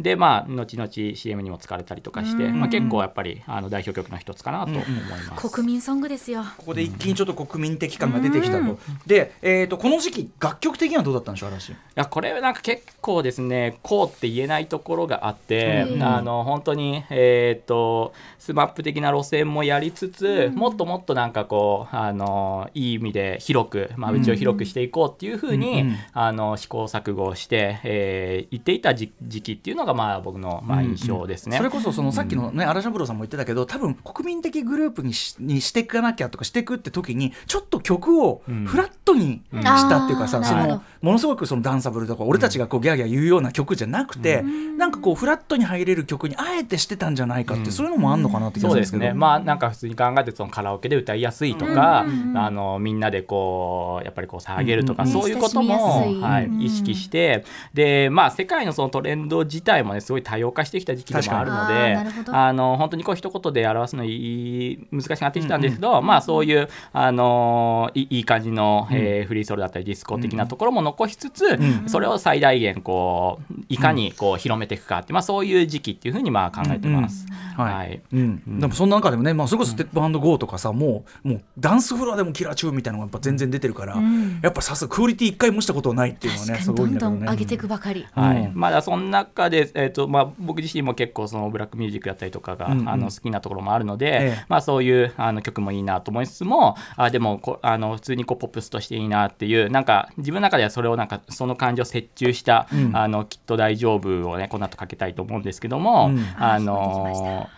[0.00, 2.60] でまあ後々 CM にも使われたりとかして、うん。
[2.60, 5.50] まあ、結構やっぱりあの代表曲の一つかなと思います。
[5.50, 6.44] 国民ソングですよ。
[6.58, 8.78] ここで一気にちょっと国民的感が出てきたと。
[9.06, 11.70] で、えー、とこの時期楽曲的にはどうだったんでしょう嵐。
[11.70, 25.96] いやこれなんか結構ですねこうって言えないところがあって、うんあの本当にえっ、とスマップ的な路線もやりつつ、もっともっとなんかこうあのいい意味で広くまあうちを広くしていこうっていうふうに、うんうん。
[26.12, 31.56] あの試行錯誤をして、えー言っていた時時期っていうのがまあ僕のまあ印象ですね。
[31.56, 38.66] それこそそのさっきのね荒三郎さんも言ってたけど多分国民的グループにしにしていかなきゃとかしていくって時にちょっと曲をうん。
[38.66, 44.42] フラットにしたっていうかさ、そのものすごくそのダンサブルとか俺たちがこうギャーギャー言うような曲じゃなくて、
[44.76, 47.72] なんかこうフラットに入れる曲にあえてしてたんじゃないかって、うん。
[47.72, 49.02] そういうのもあんのかなって気がすそうでるんですけど。
[49.04, 49.14] すね。
[49.14, 52.36] まあなんか普通に考えてそのカラオケで歌いやすいとか、うん。
[52.36, 55.08] あのみんなでこうやっぱりこう騒げるとか、うん。
[55.08, 56.62] そういうことも、はいうん。
[56.62, 57.44] 意識して。
[57.74, 71.88] でまあ世界のそのトレンド自体もねすごい多様化してきた時期でもあるのであの本当にこう一言で表すのいい難しくなってきたんですけど、まあそういうあのいいい感じの、えーフリーソウルだったりディスコ的なところも残しつつ、ん。
[71.88, 77.26] それを最大限こういかにこう広めていくかって、まあそういう時期っていうふうにまあ考えてます。
[77.56, 78.02] はい。
[78.12, 84.40] でもその中でもね、まあ、それこそステップゴーとかさ、もうもうダンスフロアでもキラーチューンみたいなのがやっぱ全然出てるから、ん。
[84.42, 86.76] やっぱさすがクオリティ一回もしたことないっていうのはねす確かに。
[86.76, 87.18] どんごいんだけどね。
[87.18, 88.06] どん上げていくばかり。
[88.12, 88.40] はい。
[88.42, 92.88] うんまだその中で、えーとまあ、僕自身も結構そのブラックミュージックだったりとかが、うんうん。
[92.88, 94.44] あの好きなところもあるので、ええ。
[94.48, 106.24] まあ、そういうあの曲もいいなと思いつつもあでもこあの普通にこうポップスとしていいなっていうなんか自分の中ではそれをなんかその感じを折衷した「うんあのきっと大丈夫」をねこの後かけたいと思うんですけども、うん。
[106.36, 107.48] あの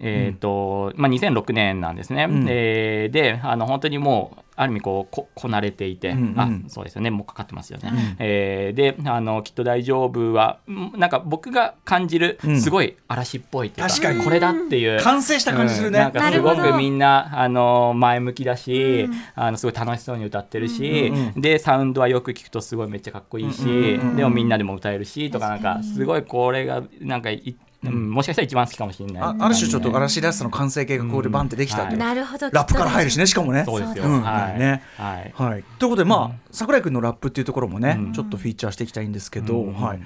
[0.00, 2.46] えーとまあ、2006年なんですね、うん。
[2.48, 6.34] えーであの本当にもうある意味こうここなれていて、うんうん。
[6.36, 7.10] あそうですよね。
[7.10, 12.60] もうかかってますよね、えーであの「きっと大丈夫は」んなんか僕が感じるうん。
[12.60, 14.24] すごい嵐っぽいっていうか,、確かに。
[14.24, 15.00] これだっていう。
[15.02, 15.98] 完成した感じするね。
[15.98, 16.04] うん。
[16.04, 19.12] なんかすごくみんなあの前向きだし、うん。
[19.34, 29.22] あのすごい楽しそうに歌ってるし、うんうんでサウンドはよく聞くとすごいめっちゃかっこいいし、うんうんうんうんでもみんなでも歌えるしとかなんかすごいこれがなんかい、うん、もしかしたら一番好きかもしれない。
[29.22, 32.50] あある種ちょっと嵐らしさの完成形がここでバンってできたっていう、なるほど。
[32.50, 33.64] ラップから入るしねしかもね。
[33.64, 34.22] そうですよ、うん。
[34.22, 34.82] はい、ね。
[34.96, 35.32] はい。
[35.34, 38.12] はい、ということでまあ、桜井君のラップっていうところもね、うん。
[38.12, 39.74] ちょっとフィーチャーしていきたいんですけど、うん。
[39.74, 40.00] はい。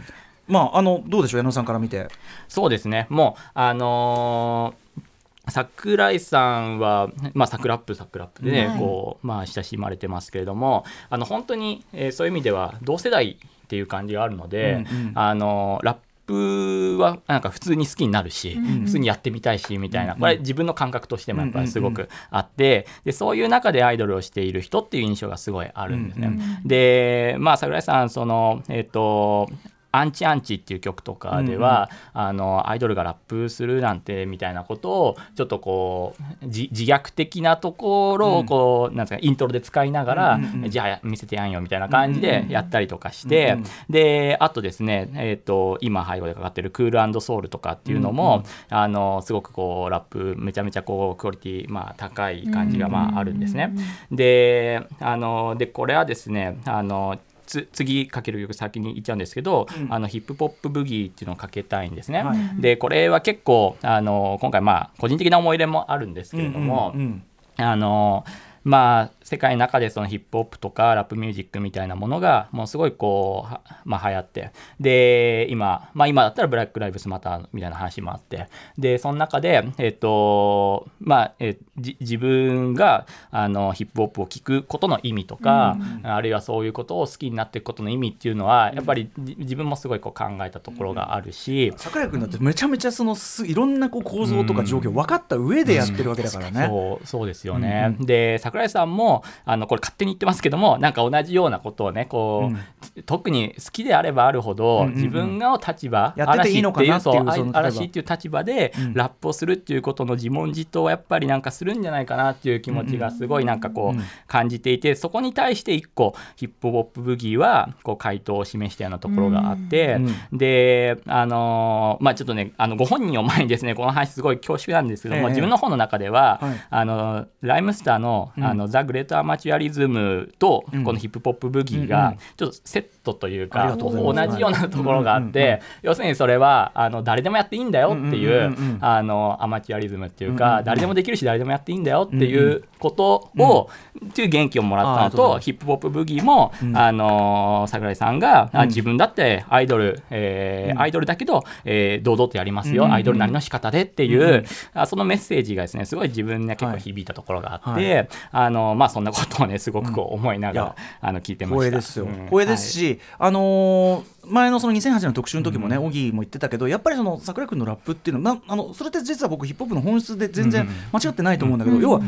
[0.48, 2.08] まああのどうでしょう矢野さんから見て。
[2.48, 3.06] そうですね。
[3.08, 5.02] もうあのー
[5.48, 15.12] 桜井さんは、まあ、サクラップサクラップでね、はいこうまあ、親しまれてますけれどもあの本当に、えーそういう意味では同世代っていう感じがあるので、うんうん。
[15.16, 16.00] あのラップ
[16.34, 18.84] はなんか普通に好きになるし、ん。
[18.84, 20.16] 普通にやってみたいしみたいな。
[20.16, 22.86] これ自分の感覚としてもやっぱりすごくあって。
[23.04, 26.28] でそういう中でアイドルをしている人っていう印象がすごいあるんですね。
[26.28, 26.68] うん。
[26.68, 29.48] でまあ桜井さんそのえっ、と
[29.92, 40.70] アンチアンチっていう曲とかでは、あのアイドルがラップするなんてみたいなことをちょっとこう自自虐的なところをこう、なんですかイントロで使いながら、うんうんうん。
[40.70, 53.74] じゃあ見せてやんよみたいな感じでやったりとかして、であとですね、えー、と今背後でかかってる「クールソウル」とかっていうのも、あのすごくこうラップめちゃめちゃこうクオリティ、まあ、高い感じがまああるんですね。
[54.10, 57.18] であのでこれはですねあの
[57.52, 62.22] つ次かける曲先に言っちゃうんですけど、あのヒップポップブギーっていうのをかけたいんですね。
[62.22, 62.38] はい。
[62.60, 67.22] でこれは結構あの今回まあ個人的な思い入れもあるんですけれども、うんうん。
[67.64, 68.24] あの
[68.64, 74.52] まあ世界の中でそのヒップホップとかラップミュージックみたいなものがもうすごいこうはまあ流行って。
[74.78, 78.48] で今まあ今だったらブラック・ライブスマターみたいな話もあって。
[78.76, 96.66] でその中でえっとまあえじ自分があのヒップホップを聞くことの意味とか、あるいはそういうことを好きになっていくことの意味っていうのはやっぱりじ自分もすごいこう考えたところがあるし、桜井君だってめちゃめちゃそのすいろんなこう構造とか状況分かった上でやってるわけだからね。
[96.66, 102.50] そうそうですよね、で桜井さんもあのこれ勝手に言ってますけどもなんか同じようなことをねこ
[102.96, 104.94] う、特に好きであればあるほど、うんうんうん。
[104.96, 108.44] 自分が立場やってていいのかなっていう嵐っていう立場。
[108.44, 108.94] でうん。
[108.94, 119.96] ラップをするっていうことの自問自答をやっぱりなんかするんじゃないかなっていう気持ちがすごいなんかこう、うん感じていてそこに対して一個ヒップホップブギーはこう回答を示したようなところがあって、
[120.30, 125.28] うんであのーまあちょっとねあのご本人を前にですねこの話すごい恐縮なんですけども、ええ。
[125.28, 126.66] 自分の本の中では、はい。
[126.70, 130.84] あのライムスターの,、あのザ・グレート・アマチュアリズムと、うん。
[130.84, 143.68] このヒップホップブギーがちょっとセットというか、同じようなところがあって、要するにそれはあの誰でもやっていいんだよっていう,、アマチュアリズムっていうか、誰でもできるし誰でもやっていいんだよっていうことを、
[144.06, 146.76] っていう元気をもらったのとヒップホップブギーも、うん。
[146.76, 150.80] あの桜井さんが、自分だってアイドル、えーうん。
[150.80, 158.08] アイドルだけど、えー堂々とやりますよ、アイドルなりの仕方でっていう、うそのメッセージがですねすごい自分には結構響いたところがあって、はい。
[158.32, 161.64] あのまあそんなことをねすごくこう思いながら、あの聞いてました。
[161.64, 162.24] 光栄ですよ、うん。
[162.26, 172.00] 光栄ですし、あのー前のその2008年の特集の時もね、オギーも言ってたけど、やっぱりその桜井君のラップっていうのは、まあのそれって実は僕、ヒップホップの本質で全然間違ってないと思うんだけど、要は、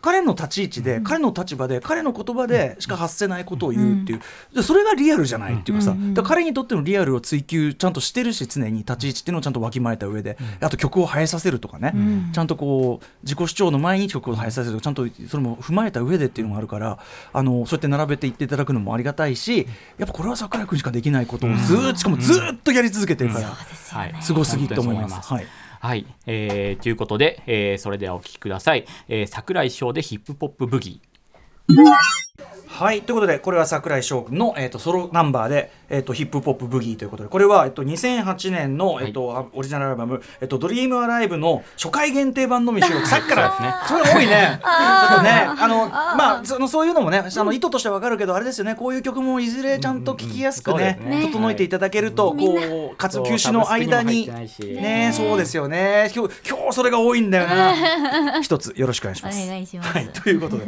[0.00, 4.20] 彼の立ち位置で、彼の立場で、彼の言葉でしか発せないことを言うっていう、
[4.54, 11.94] でそれがリアルじゃないっていうかさ、だ彼にとってのリアルを追求ちゃんとしてるし、常に立ち位置っていうのをちゃんとわきまえた上で、あと曲を生えさせるとかね、
[12.32, 16.98] ちゃんとこう、自己主張の前に曲を生えさせるとか、ちゃんとそれも踏まえた上でっていうのがあるから、
[17.32, 19.66] あのそうやって並べていっていただくのもありがたいし、
[19.98, 25.28] やっぱこれは桜井君しかできないことをずーっと、しかもずーっとやり続けてるから、はいすごすぎと思います。
[25.32, 25.46] はい
[25.80, 32.27] はい、えーということで、えーそれではお聞きください、えー桜井翔でヒップポップブギー。
[32.78, 43.04] はいということでこれは櫻井翔君の、えー、とソロナンバーで、えー、とヒップホップブギーということでこれは、えー、と2008年の、えーとあオリジナルアルバム「えー、とドリームアライブの初回限定版のみ収録。
[43.08, 44.60] さっきからそれ多いね。
[44.62, 48.76] ちょっとねあのまあそのそういうのもねあの意図としては分かるけどあれですよね。
[48.76, 51.32] こういう曲もいずれちゃんと聴きやすくね,、うんうんそうですね。
[51.32, 54.30] 整えていただけると、こうかつ休止の間に
[54.62, 56.12] ねそうですよね。
[56.14, 58.40] 今日今日それが多いんだよな。
[58.42, 59.48] 一つよろしくお願いしおます。
[59.48, 59.92] 願いします。
[59.94, 60.66] はい、ということで、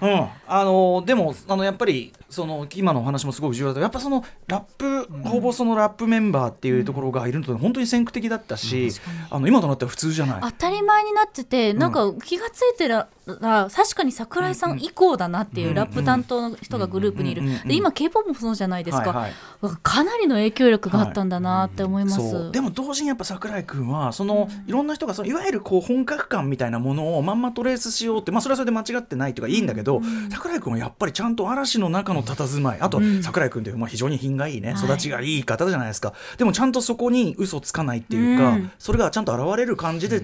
[0.00, 8.90] うん、あのでもあのやっぱりその今のお話もすごく重要だけどやっぱそのラップ、ほぼそのラップメンバーっていうところがいるのと本当に先駆的だったし、
[9.30, 10.40] あの今となっては普通じゃない。
[10.42, 13.08] 当たり前になってて、なんか気がついてら
[13.40, 19.76] ら確かに桜井さん以降だなっていうラップ担当の人がグループにいる、うんうんうんで今 k p o p もそうじゃないですか、はいはい。
[19.82, 32.78] かなりの影響力があったんだなって思います、そうでも同時にやっぱ桜井君はその、いろんな人がそのいわゆるこう本格感みたいなものをまんまトレースしようって、まあ、それはそれで間違ってないというかいいんだけど、桜井君はやっぱりちゃんと嵐の中の佇まい。
[32.80, 34.84] あと桜井君というまあ非常に品がいいね、はい。
[34.84, 36.14] 育ちがいい方じゃないですか。
[36.36, 38.70] でもちゃんとそこに嘘つかないっていうか、うん。
[38.78, 40.22] それがちゃんと現れる感じで、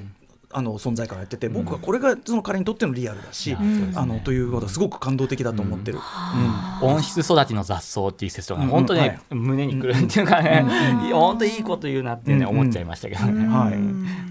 [0.54, 3.56] あの存在感をやってて僕はこれがその彼にとってのリアルだし、
[3.94, 5.98] あのということはすごく感動的だと思ってる。
[6.80, 8.68] 温室育ちの雑草っていう説とか、うん。
[8.68, 9.34] 本当にね、はい。
[9.34, 10.64] 胸にくるっていうかね、
[11.06, 12.60] いや本当にいいこと言うなってね、うん。
[12.60, 13.46] 思っちゃいましたけどね。
[13.46, 13.72] はい。
[13.72, 13.80] はい。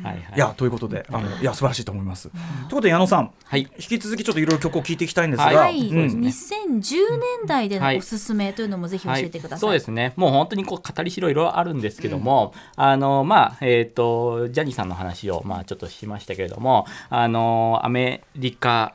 [0.04, 0.34] はい。
[0.36, 2.30] いやということであのいや素晴らしいと思います。
[2.30, 3.62] ということで矢野さん、はい。
[3.62, 5.98] 引き続きちょっといろいろ曲を聴いていきたいんですが、ははい、うん。
[6.22, 10.14] 2010年代でのおすすめというのもぜひ教えてください、そうですね。
[10.16, 18.93] もう本当にこう語りしろいろいろあるんですけども、あのまあえっ、とジャニーさんの話をまあちょっとしまましたけれどもあのアメリカ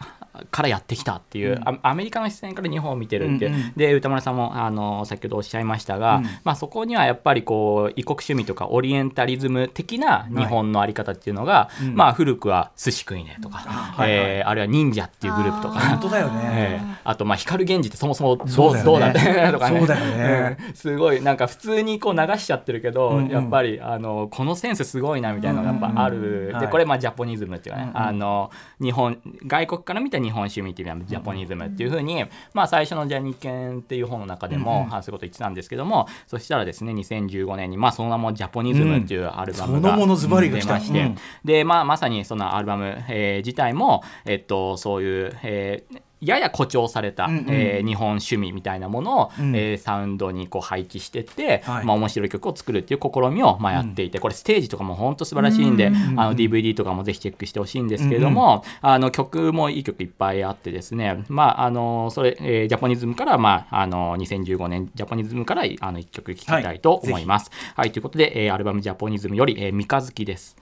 [0.51, 3.73] からやってきたっていう、アアメリカの視線から日本を見てるっていう、うんうん。
[3.77, 6.25] で歌丸さんもあの先ほどおっしゃいましたが、うん。
[6.45, 11.95] まあ、そこにはやっぱりこう異国趣味とかオリエンタリズム的な日本のあり方っていうのが、うん。
[11.95, 14.11] まあ、古くは寿司食いねとか、はいはい。
[14.11, 15.81] えーあるいは忍者っていうグループとか。
[15.81, 16.41] 本当だよね。
[16.53, 18.85] ええあとまあ光源氏ってそもそもどうそうだよね。
[18.85, 19.79] どうだってとかね。
[19.79, 20.57] そうだよね。
[20.69, 20.75] うん。
[20.75, 23.31] すごいなんか普通にこう流しちゃってるけど、うんうん。
[23.31, 28.07] やっぱりあのこのセンスすごいなみたいなのがやっぱある、うんうんはいでこれまあジャポニズムっていうかね、うんうん。
[28.09, 34.87] あの日本外国から見た日本趣味っていうのはジャポニズムっていうふうに、まあ最初のジャニケンっていう本の中でも、うん。
[34.87, 40.17] うんあそういうこと言ってたんですけどもそしたらですね2015年にまあその名もジャポニズムっていうアルバムが出ま
[40.81, 41.17] して、うん。
[41.45, 47.47] でまあまさにそのアルバム、えー自体もえっとそういう、えーやや誇張された、うんうん。
[47.49, 49.55] えー日本趣味みたいなものを、うん。
[49.55, 51.85] えーサウンドにこう配置してって、はい。
[51.85, 67.51] まあ、面白い曲を作るっていう試みをまあやっていて、これステージとかも本当素晴らしいんで、あの DVD とかもぜひチェックしてほしいんですけれども、あの曲もいい曲いっぱいあってですね、まあ、あのそれ、えージャポニズムから、まあ、あの2015年ジャポニズムからあの1曲聴きたいと思います。
[67.77, 70.57] はい、ということで、えーアルバム「ジャポニズム」より「えー三日月」です。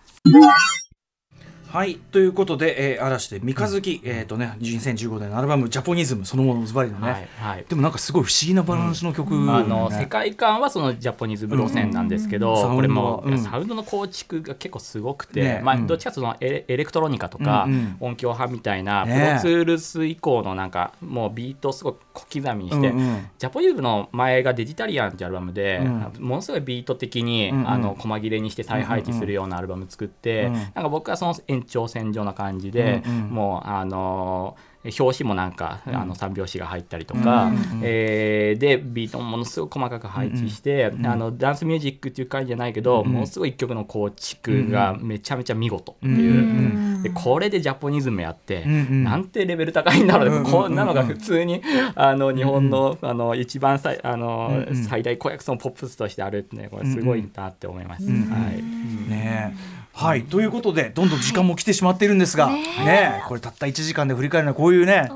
[1.68, 7.64] はいということで、えー、嵐で三日月、えっ、とね2015年のアルバム「ジャポニズム」そのものズバリのね、はいはい。
[7.68, 9.98] でもなんかすごい不思議なバランスの曲、あのね。
[9.98, 12.76] 世界観はそのジャポニズム路線なんですけど、うん。
[12.76, 13.30] これも、サウンド。
[13.30, 13.44] はうん。
[13.52, 15.56] サウンドの構築が結構すごくて、ね。
[15.60, 15.64] うん。
[15.64, 17.96] まあどっちかというとそのエレクトロニカとか、うんうん。
[18.00, 19.38] 音響派みたいな、ね。
[19.42, 23.30] プロツールス以降のなんかもうビートをすごい小刻みにして、うんうん。
[23.38, 25.80] ジャポニズムの前がデジタリアンってアルバムで、
[26.16, 27.70] うものすごいビート的に、うんうん。
[27.70, 33.20] あの細切れにして再配置するようなアルバム作って、うんなんか僕はその延長線上な感じで、うんうん。
[33.30, 34.56] もうあの
[34.98, 37.50] 表紙もなんか、あの三拍子が入ったりとか、
[37.82, 49.04] えーでビートもものすごく細かく配置して、あのダンスミュージックっていう感じじゃないけど、ものすごい一曲の構築がめちゃめちゃ見事っていう、でこれでジャポニズムやって、んうん。
[49.04, 51.62] なんてレベル高いんだろう、うんうんこんなのが普通に
[51.94, 58.06] あの日本の,、あの一番最あの、最大公約数のポップスとしてあるってねこれすごいなって思います。
[58.06, 58.62] はい。
[59.10, 60.24] ねえはい。
[60.24, 65.10] ということでどんどん時間も来てしまっているんですがねえこれたった1時間で振り返るのはこういうね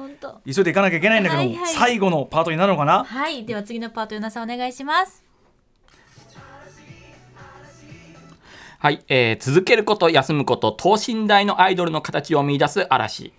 [0.47, 1.75] 急いでいかなきゃいけないんだけども、はいはい。
[1.75, 3.05] 最後のパートになるのかな？
[3.05, 3.45] はい。
[3.45, 5.23] では次のパート与那さんお願いします。
[8.79, 13.35] はい、えー続けること休むこと等身大のアイドルの形を見出す嵐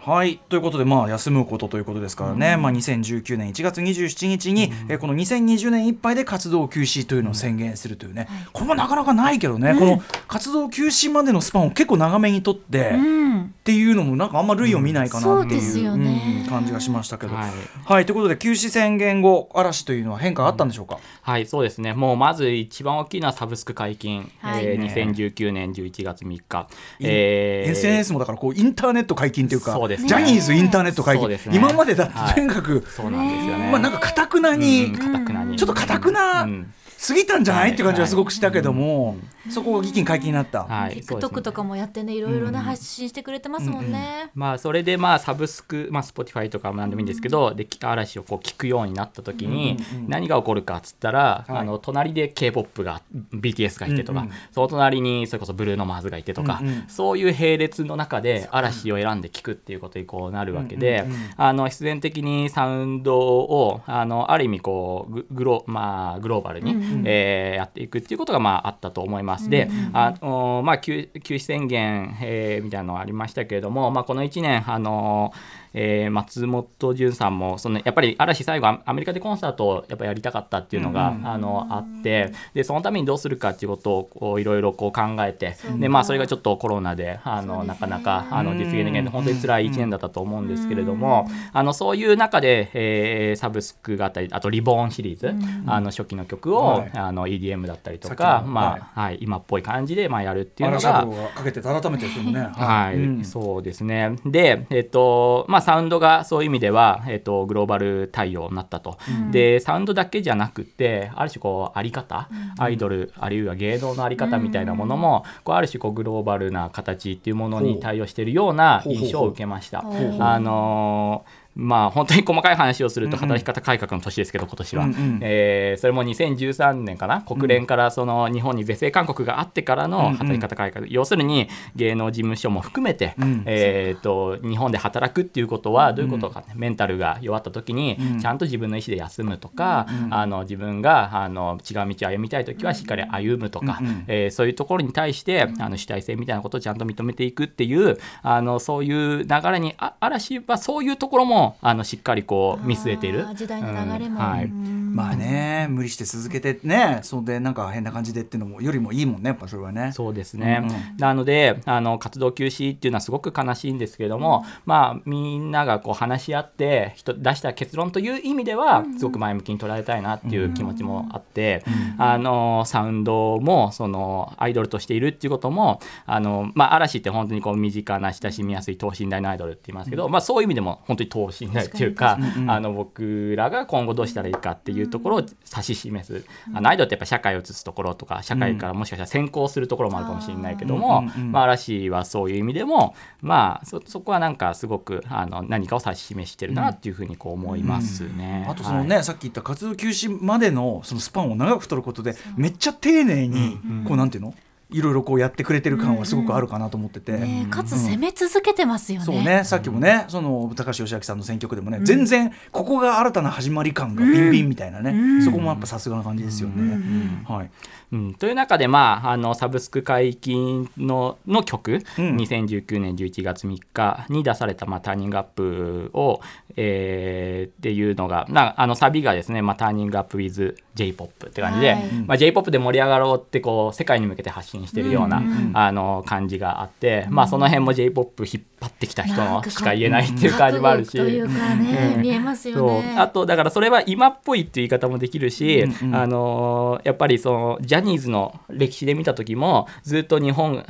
[0.00, 0.40] はい。
[0.48, 17.34] ということでまあ休むことということですからね、まあ、2019年1月27日に、えーこの2020年いっぱいで活動休止というのを宣言するというね、これもなかなかないけどね、この活動休止までのスパンを結構長めにとって、うんっていうのもなんかあんま類を見ないかなっていう,、感じがしましたけど。
[17.34, 17.50] は
[17.84, 18.04] はい。
[18.04, 21.92] い、ということで休止宣言後嵐というのは変化あったんでしょうか、はい、そうですね。
[21.92, 24.64] もうまず一番大きいのはサブスク解禁、はい。
[24.64, 26.66] えーね2019年11月3日。
[27.00, 30.08] えー SNS もだからこうインターネット解禁というかそうですね。
[30.08, 31.38] ジャニーズインターネット解禁、ね。
[31.52, 32.28] 今までだはい。
[32.30, 33.68] ととにかく、そうなんですよね。
[33.70, 35.58] まあなんかかたくなに、うん、かたくなに。
[35.58, 37.72] ちょっとかたくなうん過ぎたんじゃない、はい。
[37.74, 39.16] って感じはすごくしたけども、
[39.48, 40.64] そこが議金解禁になった。
[40.64, 44.30] はい、TikTok とかもやってねいろいろね発信してくれてますもんね。
[44.34, 49.76] まあそれでまあサブスク、まあ、Spotify とかも何でもいいんですけど、で嵐をこう聞くようになった時に
[50.08, 51.58] 何が起こるかっつったら、はい。
[51.58, 53.00] あの隣で k p o p が
[53.32, 54.32] BTS がいてとか、うんうん。
[54.50, 56.84] その隣にそれこそブルーノ・マーズがいてとか、うんうん。
[56.88, 61.18] そういう並列の中で嵐を選んで聞くっていうことにこうなるわけで、うんうんうん。
[61.36, 69.50] あの必然的にサウンドをあのある意味こうググロ,、まあ、グローバルに、えーやっていくっていうことがまああったと思います。
[69.50, 75.32] で、あのまあ休休止宣言、えーみたいなのがありましたけれども、まあ、この1年あの
[75.80, 95.34] えー松本潤さんもそのやっぱり嵐最後アアメリカでコンサートをやっぱやりたかったっていうのが、あのあってでそのためにどうするかっていうことをいろいろこう考えてで、まあ、それがちょっとコロナであのなかなかあの実現できないで本当に辛い1年だったと思うんですけれども、あのそういう中で、えーサブスクがあったりあとリボーンシリーズ、
[95.66, 96.90] あの初期の曲を、はい。
[96.94, 102.48] あの EDM だったりとか、まあはい、今っぽい感じで、まあ、やるっていうのがかけて改めてそのね。
[102.52, 103.24] はい、うん。
[103.24, 104.16] そうですね。
[104.26, 108.96] で、えっと、まあ、サウンドがそういう意味では、えっと、グローバル対応になったと。
[109.30, 119.80] で、サウンドだけじゃなくて、ある種こう、あり方、アイドル、あるいは芸能のあり方みたいなものも、こう、ある種こう、グローバルな形っていうものに対応しているような印象を受けました。
[119.80, 125.18] あのーまあ本当に細かい話をすると働き方改革の年ですけど今年は、うんうん。
[125.22, 133.42] えーそれも2013年かな国連からその日本に是正勧告があってからの働き方改革、要するに芸能事務所も含めて、うん。
[133.46, 138.20] えー、と日本で働くっていうことはどういうことか、ねメンタルが弱った時にうん。
[138.20, 144.04] ちゃんと自分の意思で休むとか、あの自分があの違う道を歩みたい時はしっかり歩むとか、うんうん。
[144.06, 154.44] えーそういうところに対してあの主体性みたいなことをちゃんと認めていくっていうあのそういう流れにあ嵐はそういうところもあのしっかりこう見据えている時代の流れも、うんはい。
[154.44, 154.94] うん。
[154.94, 159.92] まあね無理して続けてねそんでなんか変な感じでっていうのもよりもいいもんねやっぱそれはね。
[159.92, 160.96] そうですね、うんうん。
[160.98, 171.64] なのであの活動休止っていうのはすごく悲しいんですけれども、まあみんながこう話し合って人出した結論という意味ではすごく前向きに捉えたいなっていう気持ちもあって、
[171.98, 186.24] あのサウンドもそのアイドルとしているっていうこともあの、まあ、嵐って本当にこう身近な親しみやすい等身大のアイドルって言いますけど、まあ、そういう意味でも本当に等方針内っていうか、あの僕らが今後どうしたらいいかっていうところを指し示す、
[186.54, 198.46] あのアイドルってやっぱ社会を映すところとか社会からもしかしたら先行するところもあるかもしれないけども、うんうんうんまあ、嵐はそういう意味でも、まあ、そそこはなんかすごくあの何かを指し示してるなっていうふうにこう思いますね。
[198.48, 204.34] あとそのね、はいさっき言った活動休止までのそのスパンを長く取ることでめっちゃ丁寧にこうなんていうの？
[204.70, 207.12] いろいろこうやってくれてる感はすごくあるかなと思ってて。
[207.12, 209.06] ねかつ攻め続けてますよね。
[209.06, 217.24] そうね、さっきもね、その高橋義明さんの選曲でもね、全然ここが新たな始まり感がビンビンみたいなね、そこもやっぱさすがな感じですよね。
[217.26, 217.50] はい。
[217.90, 226.20] うん、という中で、まあ、あのサブスク解禁のの曲、うん2019年11月3日に出された、まあ、ターニングアップを、
[226.60, 231.82] えーっていうのがなあのサビがですね、まあ、ターニングアップ with J−POP って感じで、はい。
[232.06, 235.22] まあ、J−POP で盛り上がろうってこう世界に向けて発信してるような、
[235.54, 240.90] あの感じがあって、まあ、その辺も J−POP 引っ張ってきた人のしか言えないっていう感じもあるし。
[240.90, 241.54] というか
[241.96, 242.68] 見えますよそう。
[242.68, 242.94] ね。
[242.98, 245.94] あとだからそれは今っぽいっていう言い方もできるし、うんうん。
[245.94, 250.64] あのーやっぱりそのジャニーズの歴史で見た時もずっと日本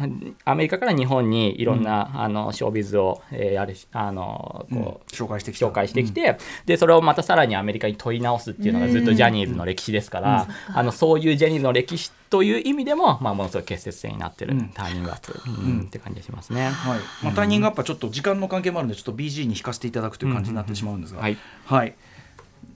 [0.44, 5.66] アメリカから日本にいろんな、あのショービズを、えーやるしあのーこう、紹介してきた。
[5.66, 14.68] 紹介してきて、でそれをまたさらにアメリカに問い直すっていうのがずっとジャニーズの歴史ですから、あのそういうジャニーズの歴史という意味でも、まあ、ものすごい結節点になってる、うん。
[14.68, 15.82] ターニングアップ、うん。
[15.82, 16.68] って感じがしますね。
[16.68, 21.94] はい、まあ、タイミングアップはちょっと時間の関係もあるのでちょっと BG に弾かせていただくという感じになってしまうんですが、はいはい。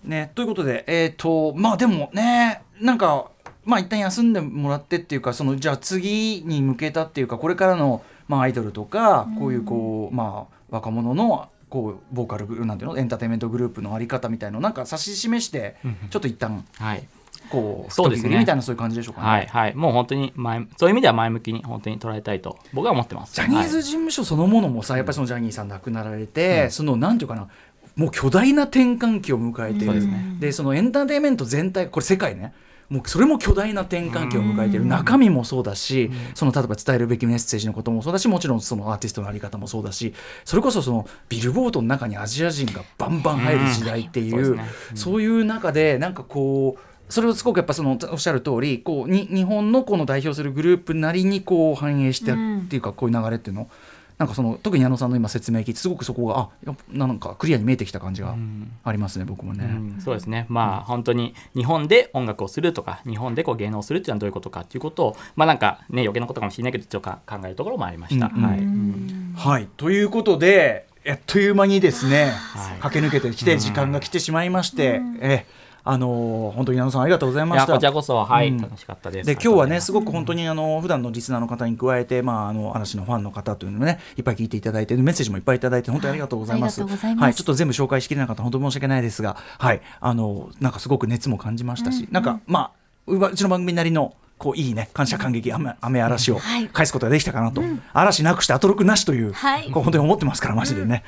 [0.05, 3.31] ね、ということでえっ、とまあでもねなんか
[3.65, 15.77] まあ一旦休んでもらってっていうかそのじゃあ次に向けたっていうかこれからの、まあ、アイドルとかこういうこう、まあ若者のこうボーカルなんていうのエンターテインメントグループのあり方みたいのをなんか指し示して
[16.11, 17.07] ちょっと一旦はい
[17.51, 18.39] こうそうですね。
[18.39, 19.27] みたいなそういう感じでしょうかね。
[19.27, 23.35] はいはい、もう本当に前そういう意味では前向きに本当に捉えたいと僕は思ってます。
[23.35, 27.49] ジャニーはいズ事務所そのものもさ、やっぱりそのジャニーさん亡くなられて、そのなんていうかな
[27.97, 30.37] もう巨大な転換期を迎えている、そうですね。
[30.41, 32.53] でそのエンターテインメント全体これ世界ね。
[32.93, 40.13] もうそれも巨大な転換期を迎えている、中身もそうだし、その例えば伝えるべきメッセージのこともそうだしもちろんそのアーティストのあり方もそうだし
[40.45, 44.61] それこそそのビルボードの中にアジア人がバンバン入る時代っていう,、
[44.95, 52.35] そういう中でなんかこうそれをすごくやっぱそのおっしゃる通りこうに日本のこの代表するグループなりにこう反映してっ
[52.69, 53.69] ていうかこういう流れっていうの
[54.17, 58.35] なんかその特に矢野さんの今説明聞いてすごくそこがあやっぱなんかクリアに見えてきた感じが
[58.83, 59.65] ありますね僕もね。
[59.65, 60.47] うんそうですね。
[60.49, 68.27] まあ本当に日本で音楽をするとか日本でこう芸能をするっていうのはどういうことかっていうことをまあなんかね余計なことかもしれないけどちょっとか考えるところもありました。
[68.27, 69.59] うんうんはい。
[69.59, 69.69] はい。
[69.77, 72.79] ということであっという間にですね、はい。
[72.81, 75.47] 駆け抜けてきて時間が来てしまいまして、え
[75.85, 77.73] あのー本当に矢野さんありがとうございいました。
[77.73, 78.59] やこちらこそはい、うん。
[78.59, 79.27] 楽しかったです。
[79.27, 79.93] で今日はねあす。
[79.93, 86.81] ごく本当にあの普段のリスナーの方に加えて、まあ、あの嵐のファンの方というのをねいっぱい聞いていただいてメッセージもいっぱいいただいて本当にありがとうございます。
[86.81, 87.25] ありがとうございます。
[87.25, 88.43] はい、ちょっと全部紹介しきれなかった。
[88.43, 92.71] 本当に申し訳ないですが、はい、あのなんかすごく熱も感じましたし、なんかまあ
[93.07, 96.69] ううちの番組なりのこういいね感謝感激雨雨嵐をはい。
[96.69, 97.63] 返すことができたかなと、
[97.93, 99.71] 嵐なくしてアトロクなしという、はい。
[99.71, 101.05] こう本当に思ってますからマジでね。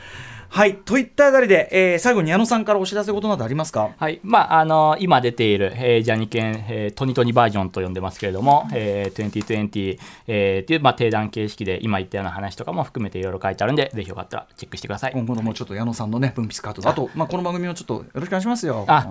[0.55, 3.90] はいといったあたりで、えー最後に矢野さんからお知らせことなどありますか？
[3.98, 9.98] はいまああの今出ている、えージャニケン、えートニトニバージョンと呼んでますけれども、えー、2020、
[10.28, 15.12] えーっていう、まあ、定談形式で今言ったような話とかも含めていろいろ書いてあるんでぜひよかったらチェックしてください。
[15.12, 16.94] 今後ともちょっと矢野さんのね分泌カードとあ。
[16.94, 18.84] と、まあ、この番組をちょっとよろしくお願いしますよ。
[18.86, 19.09] あ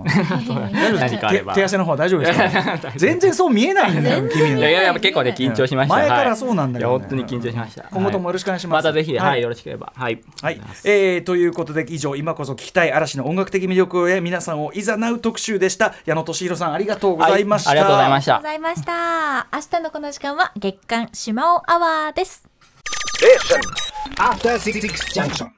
[0.98, 1.52] 何かあれば。
[1.52, 4.60] 手手汗の方は大丈夫ですか 全然そう見えないんだよ君の。
[4.60, 4.62] い。
[4.62, 5.94] やいや結構ね緊張しました。
[5.94, 6.36] 前からはい。
[6.38, 6.98] そうなんだけどね。
[7.00, 7.84] 本当に緊張しました。
[7.92, 8.82] 今後ともよろしくお願いします。
[8.84, 9.92] またぜひ、ははいい、よろしければ。
[9.94, 10.18] はい。
[10.40, 18.64] はい、えーということで以上今こそ聞きたい嵐の音楽的魅力へ皆さんをいざなう特集でした矢野俊弘さんありがとうございました、はいありがとうございましたありがとうご。
[18.64, 19.46] ざいました。
[19.52, 22.48] 明日のこの時間は月刊島尾アワーです。
[24.18, 24.80] After Six
[25.14, 25.50] Junction.